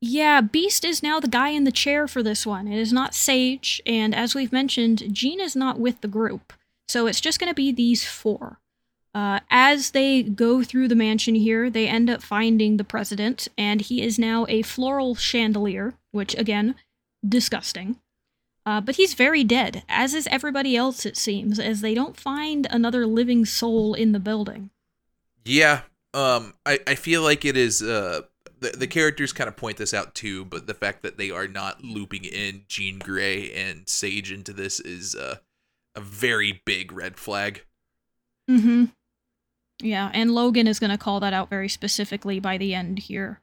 [0.01, 2.69] Yeah, Beast is now the guy in the chair for this one.
[2.69, 6.53] It is not Sage, and as we've mentioned, Jean is not with the group.
[6.87, 8.61] So it's just going to be these four.
[9.15, 13.81] Uh, as they go through the mansion here, they end up finding the president, and
[13.81, 16.77] he is now a floral chandelier, which, again,
[17.27, 17.97] disgusting.
[18.65, 22.69] Uh, but he's very dead, as is everybody else, it seems, as they don't find
[22.71, 24.71] another living soul in the building.
[25.45, 25.81] Yeah,
[26.15, 27.83] um, I, I feel like it is.
[27.83, 28.23] Uh,
[28.61, 31.49] the, the characters kind of point this out too, but the fact that they are
[31.49, 35.37] not looping in Jean Grey and Sage into this is uh,
[35.95, 37.65] a very big red flag.
[38.51, 38.85] Mm hmm.
[39.81, 43.41] Yeah, and Logan is going to call that out very specifically by the end here.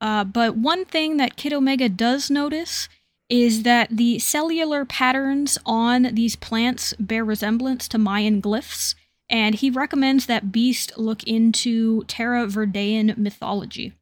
[0.00, 2.88] Uh, but one thing that Kid Omega does notice
[3.28, 8.94] is that the cellular patterns on these plants bear resemblance to Mayan glyphs,
[9.28, 13.92] and he recommends that Beast look into Terra Verdean mythology.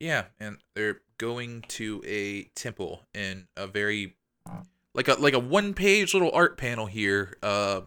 [0.00, 4.14] Yeah, and they're going to a temple in a very
[4.94, 7.36] like a like a one page little art panel here.
[7.42, 7.82] Uh,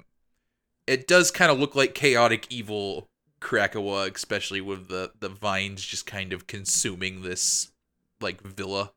[0.88, 3.08] it does kind of look like chaotic evil
[3.42, 7.72] Krakoa, especially with the the vines just kind of consuming this
[8.20, 8.92] like villa.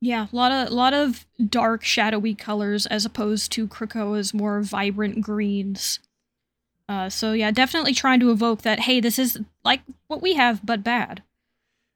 [0.00, 4.60] Yeah, a lot of a lot of dark, shadowy colors as opposed to Krakoa's more
[4.60, 6.00] vibrant greens.
[6.88, 8.80] Uh, so yeah, definitely trying to evoke that.
[8.80, 11.22] Hey, this is like what we have, but bad.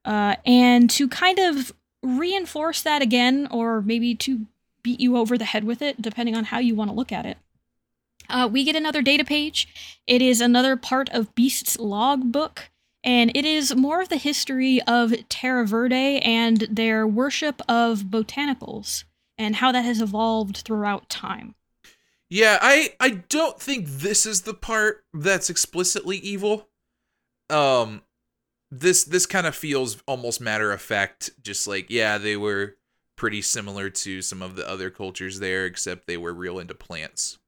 [0.06, 4.46] Uh, and to kind of reinforce that again, or maybe to
[4.82, 7.26] beat you over the head with it, depending on how you want to look at
[7.26, 7.36] it.
[8.30, 10.00] Uh, we get another data page.
[10.06, 12.70] It is another part of Beast's logbook
[13.06, 19.04] and it is more of the history of Terra Verde and their worship of botanicals
[19.38, 21.54] and how that has evolved throughout time.
[22.28, 26.68] Yeah, I I don't think this is the part that's explicitly evil.
[27.48, 28.02] Um
[28.70, 32.76] this this kind of feels almost matter of fact just like yeah, they were
[33.16, 37.38] pretty similar to some of the other cultures there except they were real into plants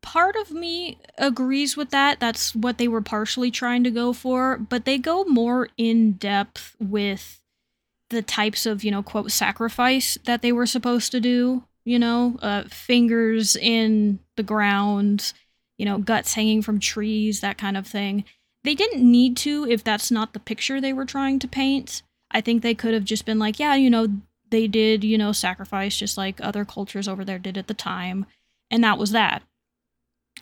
[0.00, 2.20] part of me agrees with that.
[2.20, 6.76] That's what they were partially trying to go for, but they go more in depth
[6.78, 7.40] with
[8.10, 12.36] the types of, you know, quote, sacrifice that they were supposed to do, you know,
[12.42, 15.32] uh, fingers in the ground,
[15.78, 18.24] you know, guts hanging from trees, that kind of thing.
[18.64, 22.02] They didn't need to if that's not the picture they were trying to paint.
[22.30, 24.08] I think they could have just been like, yeah, you know,
[24.50, 28.26] they did, you know, sacrifice just like other cultures over there did at the time
[28.72, 29.42] and that was that.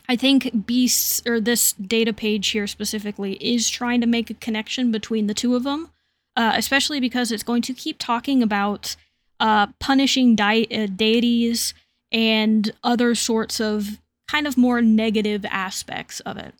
[0.09, 4.91] I think Beasts, or this data page here specifically, is trying to make a connection
[4.91, 5.91] between the two of them,
[6.35, 8.95] uh, especially because it's going to keep talking about
[9.39, 11.73] uh, punishing di- uh, deities
[12.11, 16.55] and other sorts of kind of more negative aspects of it.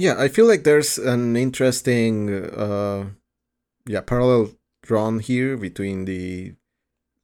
[0.00, 3.10] Yeah, I feel like there's an interesting, uh,
[3.86, 6.54] yeah, parallel drawn here between the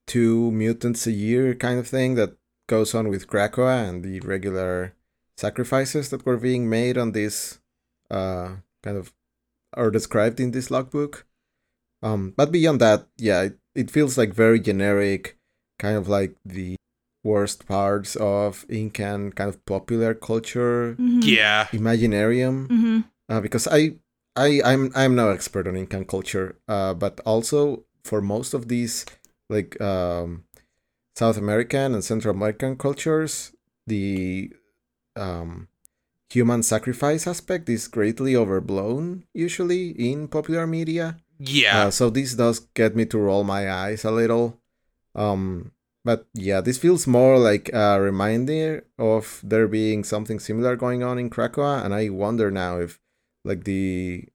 [0.06, 4.92] two mutants a year kind of thing that goes on with Krakoa and the regular
[5.38, 7.60] sacrifices that were being made on this
[8.10, 9.14] uh, kind of
[9.72, 11.24] are described in this logbook.
[12.02, 15.38] Um, but beyond that, yeah, it, it feels like very generic,
[15.78, 16.76] kind of like the
[17.26, 20.94] worst parts of Incan kind of popular culture.
[20.94, 21.26] Mm-hmm.
[21.26, 22.68] Yeah, Imaginarium.
[22.70, 22.98] Mm-hmm.
[23.28, 23.98] Uh, because I,
[24.36, 26.56] I, I'm, I'm no expert on Incan culture.
[26.68, 29.04] Uh, but also for most of these,
[29.50, 30.44] like, um,
[31.16, 33.50] South American and Central American cultures,
[33.86, 34.52] the
[35.16, 35.68] um,
[36.30, 41.16] human sacrifice aspect is greatly overblown, usually in popular media.
[41.38, 41.88] Yeah.
[41.88, 44.60] Uh, so this does get me to roll my eyes a little.
[45.14, 45.72] Um,
[46.06, 51.18] but yeah, this feels more like a reminder of there being something similar going on
[51.18, 53.00] in Krakoa, and I wonder now if,
[53.44, 54.28] like, the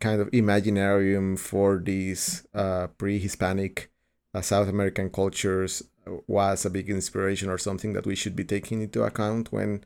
[0.00, 3.90] kind of imaginarium for these uh, pre-Hispanic
[4.32, 5.82] uh, South American cultures
[6.26, 9.84] was a big inspiration or something that we should be taking into account when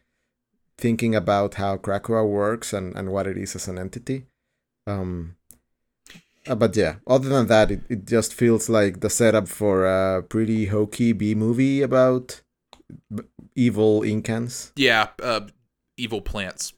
[0.77, 4.27] thinking about how Krakoa works and, and what it is as an entity.
[4.87, 5.35] Um,
[6.47, 10.23] uh, but yeah, other than that, it, it just feels like the setup for a
[10.23, 12.41] pretty hokey B movie about
[13.15, 13.25] b-
[13.55, 14.73] evil Incans.
[14.77, 15.41] Yeah, uh,
[15.97, 16.73] evil plants.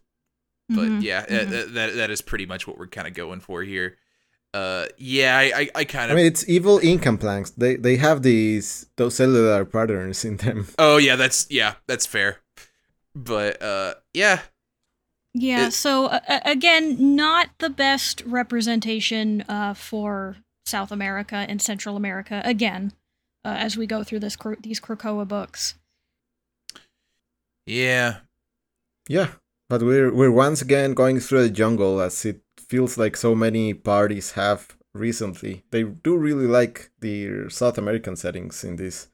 [0.68, 1.48] But Mhm, yeah, mhm.
[1.48, 3.96] uh, that that is pretty much what we're kind of going for here.
[4.54, 7.50] Uh, yeah, I I, I kind I mean, it's evil Incan planks.
[7.50, 10.68] They they have these those cellular patterns in them.
[10.78, 12.38] oh yeah, that's yeah, that's fair.
[13.16, 14.40] But uh, yeah,
[15.34, 21.96] Yeah, It- so uh, again, not the best representation uh, for South America and Central
[21.96, 22.42] America.
[22.44, 22.92] Again,
[23.44, 25.74] uh, as we go through this these Krakoa books.
[27.66, 28.20] yeah,
[29.08, 29.34] Yeah,
[29.68, 33.74] but we're we're once again going through the jungle as it feels like so many
[33.74, 35.64] parties have recently.
[35.70, 39.08] They do really like the South American settings in this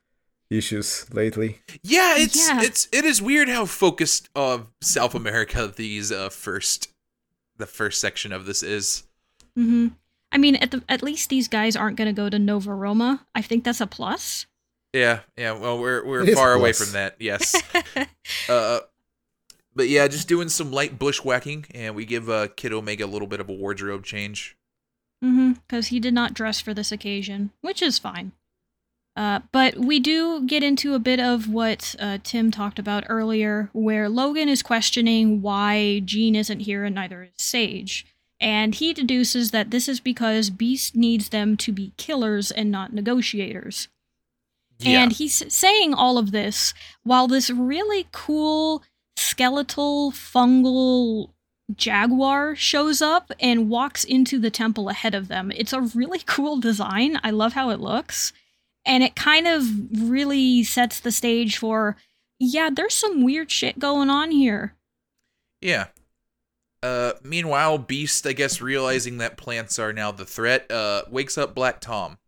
[0.50, 1.60] issues lately.
[1.82, 2.62] Yeah, it's Yeah.
[2.62, 6.88] it's it is weird how focused of South America these uh first
[7.56, 9.04] the first section of this is.
[9.54, 9.88] hmm
[10.32, 13.26] I mean, at the at least these guys aren't going to go to Nova Roma.
[13.34, 14.46] I think that's a plus.
[14.92, 15.52] Yeah, yeah.
[15.52, 17.16] Well, we're we're It is far away from that.
[17.18, 17.54] Yes.
[18.48, 18.80] uh,
[19.74, 23.28] but yeah, just doing some light bushwhacking, and we give uh, Kid Omega a little
[23.28, 24.56] bit of a wardrobe change.
[25.24, 25.52] Mm-hmm.
[25.52, 28.32] Because he did not dress for this occasion, which is fine.
[29.16, 33.70] Uh, but we do get into a bit of what uh, Tim talked about earlier,
[33.72, 38.06] where Logan is questioning why Jean isn't here and neither is Sage.
[38.38, 42.92] And he deduces that this is because Beast needs them to be killers and not
[42.92, 43.88] negotiators.
[44.78, 45.02] Yeah.
[45.02, 48.82] And he's saying all of this while this really cool
[49.16, 51.30] skeletal fungal
[51.74, 55.50] jaguar shows up and walks into the temple ahead of them.
[55.56, 57.18] It's a really cool design.
[57.24, 58.34] I love how it looks.
[58.86, 61.96] And it kind of really sets the stage for
[62.38, 64.74] yeah, there's some weird shit going on here.
[65.60, 65.86] Yeah.
[66.82, 71.54] Uh, meanwhile, Beast, I guess, realizing that plants are now the threat, uh, wakes up
[71.54, 72.18] Black Tom.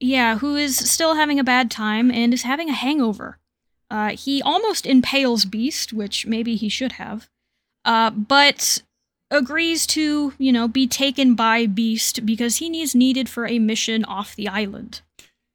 [0.00, 3.38] Yeah, who is still having a bad time and is having a hangover.
[3.90, 7.28] Uh, he almost impales Beast, which maybe he should have,
[7.84, 8.82] uh, but
[9.30, 14.04] agrees to, you know, be taken by Beast because he needs needed for a mission
[14.04, 15.02] off the island.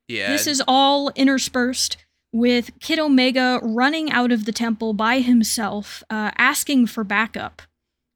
[0.10, 0.32] Yeah.
[0.32, 1.96] This is all interspersed
[2.34, 7.62] with Kid Omega running out of the temple by himself, uh, asking for backup.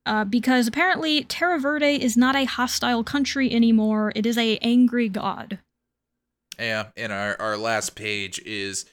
[0.05, 5.07] Uh, because apparently Terra Verde is not a hostile country anymore; it is a angry
[5.07, 5.59] god.
[6.59, 8.85] Yeah, and our, our last page is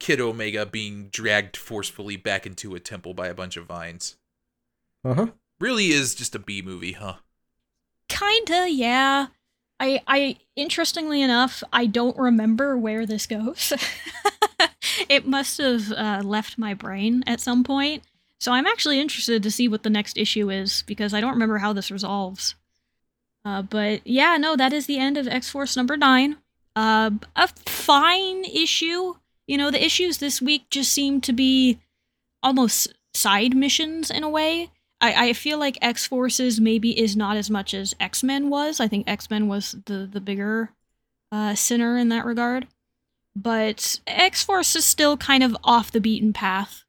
[0.00, 4.16] Kid Omega being dragged forcefully back into a temple by a bunch of vines.
[5.04, 5.26] Uh huh.
[5.60, 7.16] Really is just a B movie, huh?
[8.08, 9.26] Kinda, yeah.
[9.78, 13.72] I, I, interestingly enough, I don't remember where this goes.
[15.08, 18.02] it must have uh, left my brain at some point.
[18.38, 21.58] So I'm actually interested to see what the next issue is because I don't remember
[21.58, 22.54] how this resolves.
[23.44, 26.36] Uh, but yeah, no, that is the end of X Force number nine.
[26.74, 29.14] Uh, a fine issue.
[29.46, 31.78] You know, the issues this week just seem to be
[32.42, 34.70] almost side missions in a way.
[35.00, 38.80] I, I feel like X Forces maybe is not as much as X Men was.
[38.80, 40.70] I think X Men was the the bigger
[41.30, 42.66] uh, sinner in that regard.
[43.34, 46.84] But X Force is still kind of off the beaten path.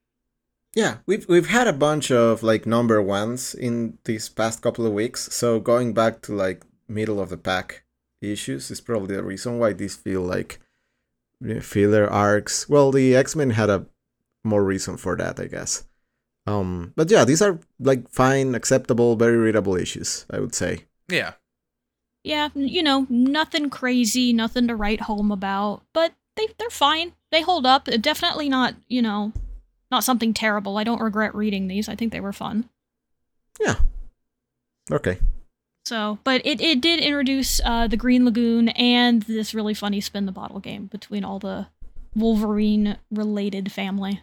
[0.73, 4.93] Yeah, we've we've had a bunch of like number ones in these past couple of
[4.93, 5.33] weeks.
[5.33, 7.83] So going back to like middle of the pack
[8.21, 10.59] issues is probably the reason why these feel like
[11.61, 12.69] filler arcs.
[12.69, 13.87] Well, the X Men had a
[14.43, 15.83] more reason for that, I guess.
[16.47, 20.25] Um, but yeah, these are like fine, acceptable, very readable issues.
[20.31, 20.85] I would say.
[21.09, 21.33] Yeah.
[22.23, 27.13] Yeah, you know, nothing crazy, nothing to write home about, but they they're fine.
[27.31, 27.85] They hold up.
[27.85, 29.33] Definitely not, you know,
[29.91, 30.77] not something terrible.
[30.77, 31.87] I don't regret reading these.
[31.87, 32.69] I think they were fun.
[33.59, 33.75] Yeah.
[34.91, 35.19] Okay.
[35.85, 40.25] So, but it, it did introduce uh, the Green Lagoon and this really funny spin
[40.25, 41.67] the bottle game between all the
[42.13, 44.21] Wolverine related family.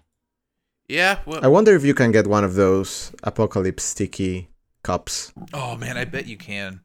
[0.88, 1.18] Yeah.
[1.26, 4.48] Well, I wonder if you can get one of those apocalypse sticky
[4.82, 5.32] cups.
[5.52, 6.80] oh man, I bet you can.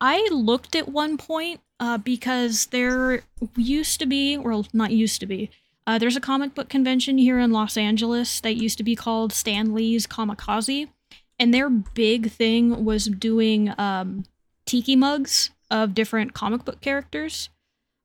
[0.00, 3.22] I looked at one point uh, because there
[3.56, 5.50] used to be, well, not used to be,
[5.86, 9.32] uh, there's a comic book convention here in Los Angeles that used to be called
[9.32, 10.88] Stan Lee's Comikaze.
[11.38, 14.24] And their big thing was doing um,
[14.66, 17.48] tiki mugs of different comic book characters.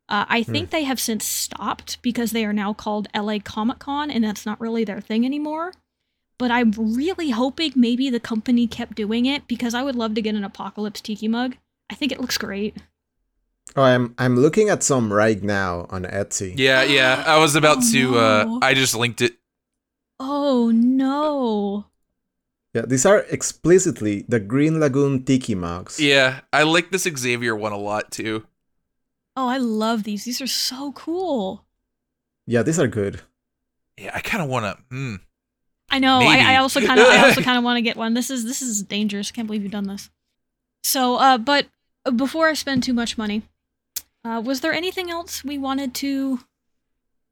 [0.07, 4.11] Uh, I think they have since stopped because they are now called LA Comic Con,
[4.11, 5.73] and that's not really their thing anymore.
[6.37, 10.21] But I'm really hoping maybe the company kept doing it because I would love to
[10.21, 11.55] get an Apocalypse Tiki mug.
[11.89, 12.75] I think it looks great.
[13.75, 16.53] Oh, I'm I'm looking at some right now on Etsy.
[16.55, 17.23] Yeah, yeah.
[17.25, 18.11] I was about Oh, to.
[18.11, 18.17] no.
[18.17, 19.33] uh I just linked it.
[20.19, 21.85] Oh no.
[22.73, 25.99] Yeah, these are explicitly the Green Lagoon Tiki mugs.
[25.99, 28.45] Yeah, I like this Xavier one a lot too.
[29.35, 30.23] Oh, I love these.
[30.23, 31.65] These are so cool.
[32.47, 33.21] Yeah, these are good.
[33.97, 34.83] Yeah, I kind of want to.
[34.89, 35.15] Hmm.
[35.89, 36.19] I know.
[36.19, 38.13] I, I also kind of I also kind of want to get one.
[38.13, 39.31] This is this is dangerous.
[39.31, 40.09] I can't believe you've done this.
[40.83, 41.67] So, uh, but
[42.15, 43.43] before I spend too much money,
[44.23, 46.39] uh, was there anything else we wanted to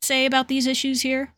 [0.02, 1.34] say about these issues here?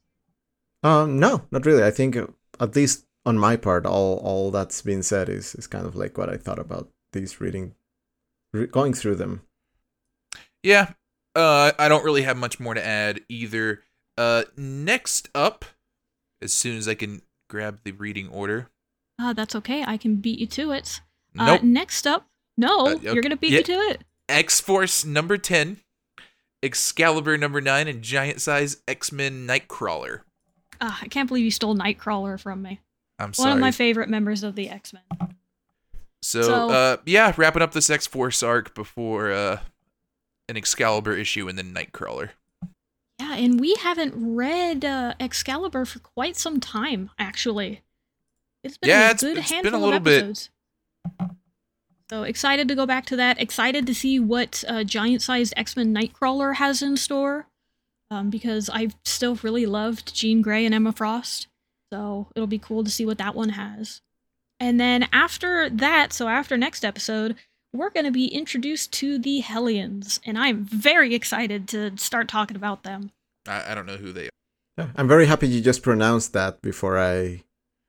[0.83, 1.83] Um, no, not really.
[1.83, 2.27] I think uh,
[2.59, 6.17] at least on my part, all all that's been said is is kind of like
[6.17, 7.75] what I thought about these reading,
[8.53, 9.41] re- going through them.
[10.65, 10.93] Yeah.
[11.35, 13.83] Uh, I don't really have much more to add either.
[14.17, 15.65] Uh, next up,
[16.41, 18.69] as soon as I can grab the reading order.
[19.21, 19.83] Uh, that's okay.
[19.85, 21.01] I can beat you to it.
[21.37, 21.63] Uh, Nope.
[21.63, 22.27] next up,
[22.57, 23.13] no, Uh, okay.
[23.13, 23.57] you're gonna beat Yeah.
[23.59, 24.03] me to it.
[24.27, 25.81] X Force number 10.
[26.63, 30.21] Excalibur number nine and giant size X Men Nightcrawler.
[30.81, 32.79] Ah, I can't believe you stole Nightcrawler from me.
[33.19, 33.49] I'm sorry.
[33.49, 35.03] One of my favorite members of the X Men.
[36.23, 39.59] so, so- uh, yeah, wrapping up this X Force arc before uh,
[40.49, 42.29] an Excalibur issue and then Nightcrawler.
[43.19, 47.81] Yeah, and we haven't read uh, Excalibur for quite some time, actually.
[48.63, 50.23] It's been Yeah, a it's- good it's been a handful little of bit.
[50.23, 50.49] episodes.
[52.09, 53.41] So excited to go back to that.
[53.41, 57.47] Excited to see what uh, giant-sized X-Men Nightcrawler has in store,
[58.11, 61.47] um, because I've still really loved Jean Grey and Emma Frost.
[61.91, 64.01] So it'll be cool to see what that one has.
[64.59, 67.35] And then after that, so after next episode,
[67.75, 72.55] we're going to be introduced to the Hellions, and I'm very excited to start talking
[72.55, 73.11] about them.
[73.47, 74.29] I, I don't know who they are.
[74.77, 77.43] Yeah, I'm very happy you just pronounced that before I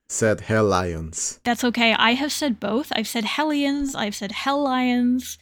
[0.08, 1.40] said Hell Lions.
[1.44, 1.94] That's okay.
[1.94, 2.92] I have said both.
[2.94, 5.38] I've said Hellions, I've said Hell Lions.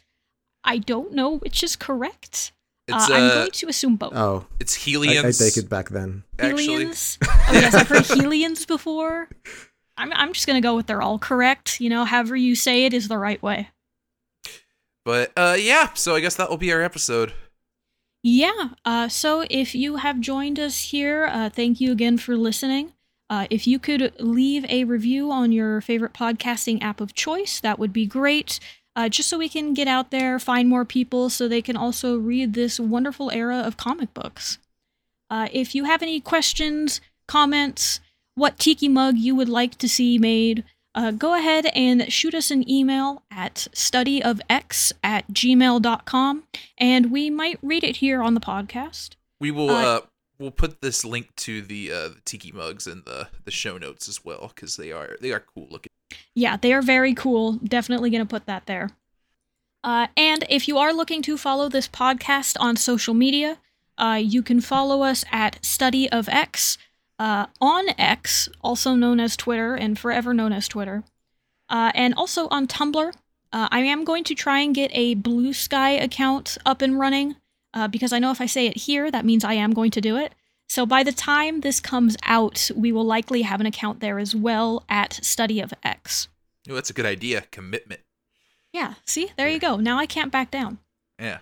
[0.64, 2.52] I don't know which is correct.
[2.86, 4.14] It's uh, uh, I'm going to assume both.
[4.14, 5.40] Oh, it's I, Helions.
[5.40, 6.24] I take it back then.
[6.38, 7.18] Actually, Helions?
[7.46, 9.28] Oh, yes, I've heard Helions before.
[9.96, 11.80] I'm, I'm just going to go with they're all correct.
[11.80, 13.68] You know, however you say it is the right way.
[15.04, 15.92] But uh, yeah.
[15.94, 17.32] So I guess that will be our episode.
[18.22, 18.70] Yeah.
[18.84, 22.94] Uh, so if you have joined us here, uh, thank you again for listening.
[23.28, 27.78] Uh, if you could leave a review on your favorite podcasting app of choice, that
[27.78, 28.60] would be great.
[28.96, 32.16] Uh, just so we can get out there, find more people, so they can also
[32.16, 34.58] read this wonderful era of comic books.
[35.28, 38.00] Uh, if you have any questions, comments,
[38.36, 40.64] what tiki mug you would like to see made,
[40.94, 46.44] uh, go ahead and shoot us an email at studyofx at gmail.com
[46.78, 49.16] and we might read it here on the podcast.
[49.40, 50.00] We will Uh, uh,
[50.38, 54.08] we'll put this link to the uh, the tiki mugs in the the show notes
[54.08, 55.90] as well because they are they are cool looking.
[56.34, 57.54] Yeah, they are very cool.
[57.54, 58.90] Definitely going to put that there.
[59.82, 63.58] Uh, and if you are looking to follow this podcast on social media,
[63.98, 66.78] uh, you can follow us at Study of X
[67.18, 71.04] uh, on X, also known as Twitter and forever known as Twitter,
[71.68, 73.12] uh, and also on Tumblr.
[73.52, 77.36] Uh, I am going to try and get a Blue Sky account up and running
[77.72, 80.00] uh, because I know if I say it here, that means I am going to
[80.00, 80.34] do it.
[80.68, 84.34] So by the time this comes out, we will likely have an account there as
[84.34, 86.28] well at Study of X.
[86.66, 87.44] That's a good idea.
[87.50, 88.00] Commitment.
[88.72, 89.30] Yeah, see?
[89.36, 89.76] There you go.
[89.76, 90.78] Now I can't back down.
[91.20, 91.38] Yeah.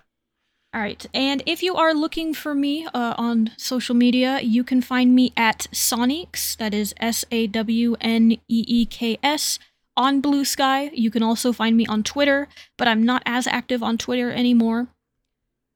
[0.74, 1.04] All right.
[1.12, 5.32] And if you are looking for me uh, on social media, you can find me
[5.36, 9.58] at Sawneeks, that is S A W N E E K S,
[9.98, 10.90] on Blue Sky.
[10.94, 14.88] You can also find me on Twitter, but I'm not as active on Twitter anymore.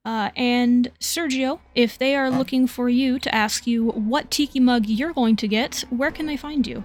[0.07, 4.87] Uh, and Sergio, if they are looking for you to ask you what tiki mug
[4.87, 6.83] you're going to get, where can they find you?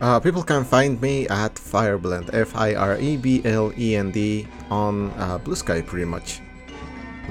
[0.00, 4.10] Uh, people can find me at Fireblend, F I R E B L E N
[4.10, 6.40] D, on uh, Blue Sky pretty much.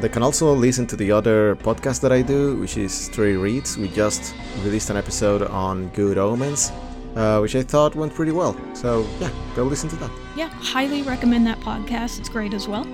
[0.01, 3.77] They can also listen to the other podcast that I do, which is Three Reads.
[3.77, 4.33] We just
[4.63, 6.71] released an episode on Good Omens,
[7.15, 8.59] uh, which I thought went pretty well.
[8.73, 10.09] So, yeah, go listen to that.
[10.35, 12.17] Yeah, highly recommend that podcast.
[12.17, 12.87] It's great as well.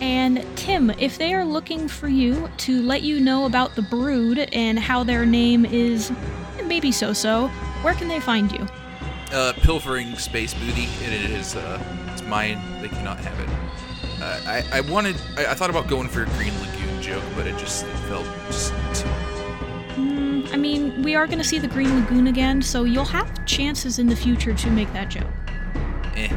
[0.00, 4.48] And Tim, if they are looking for you to let you know about the brood
[4.52, 6.12] and how their name is
[6.64, 7.48] maybe so so,
[7.82, 8.64] where can they find you?
[9.32, 10.86] Uh, pilfering space booty.
[11.02, 11.82] And it is uh,
[12.12, 12.60] it's mine.
[12.80, 13.48] They cannot have it.
[14.22, 17.44] Uh, I I wanted I, I thought about going for a Green Lagoon joke, but
[17.44, 19.08] it just it felt just too.
[19.96, 23.44] Mm, I mean, we are going to see the Green Lagoon again, so you'll have
[23.46, 25.26] chances in the future to make that joke.
[26.14, 26.28] Eh.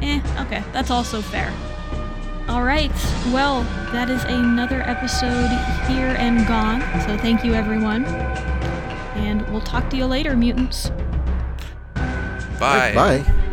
[0.00, 1.52] Eh, okay, that's also fair.
[2.48, 2.92] Alright,
[3.32, 3.62] well,
[3.92, 5.48] that is another episode
[5.86, 8.06] here and gone, so thank you everyone.
[9.16, 10.90] And we'll talk to you later, mutants.
[12.58, 12.94] Bye.
[12.94, 13.43] Bye.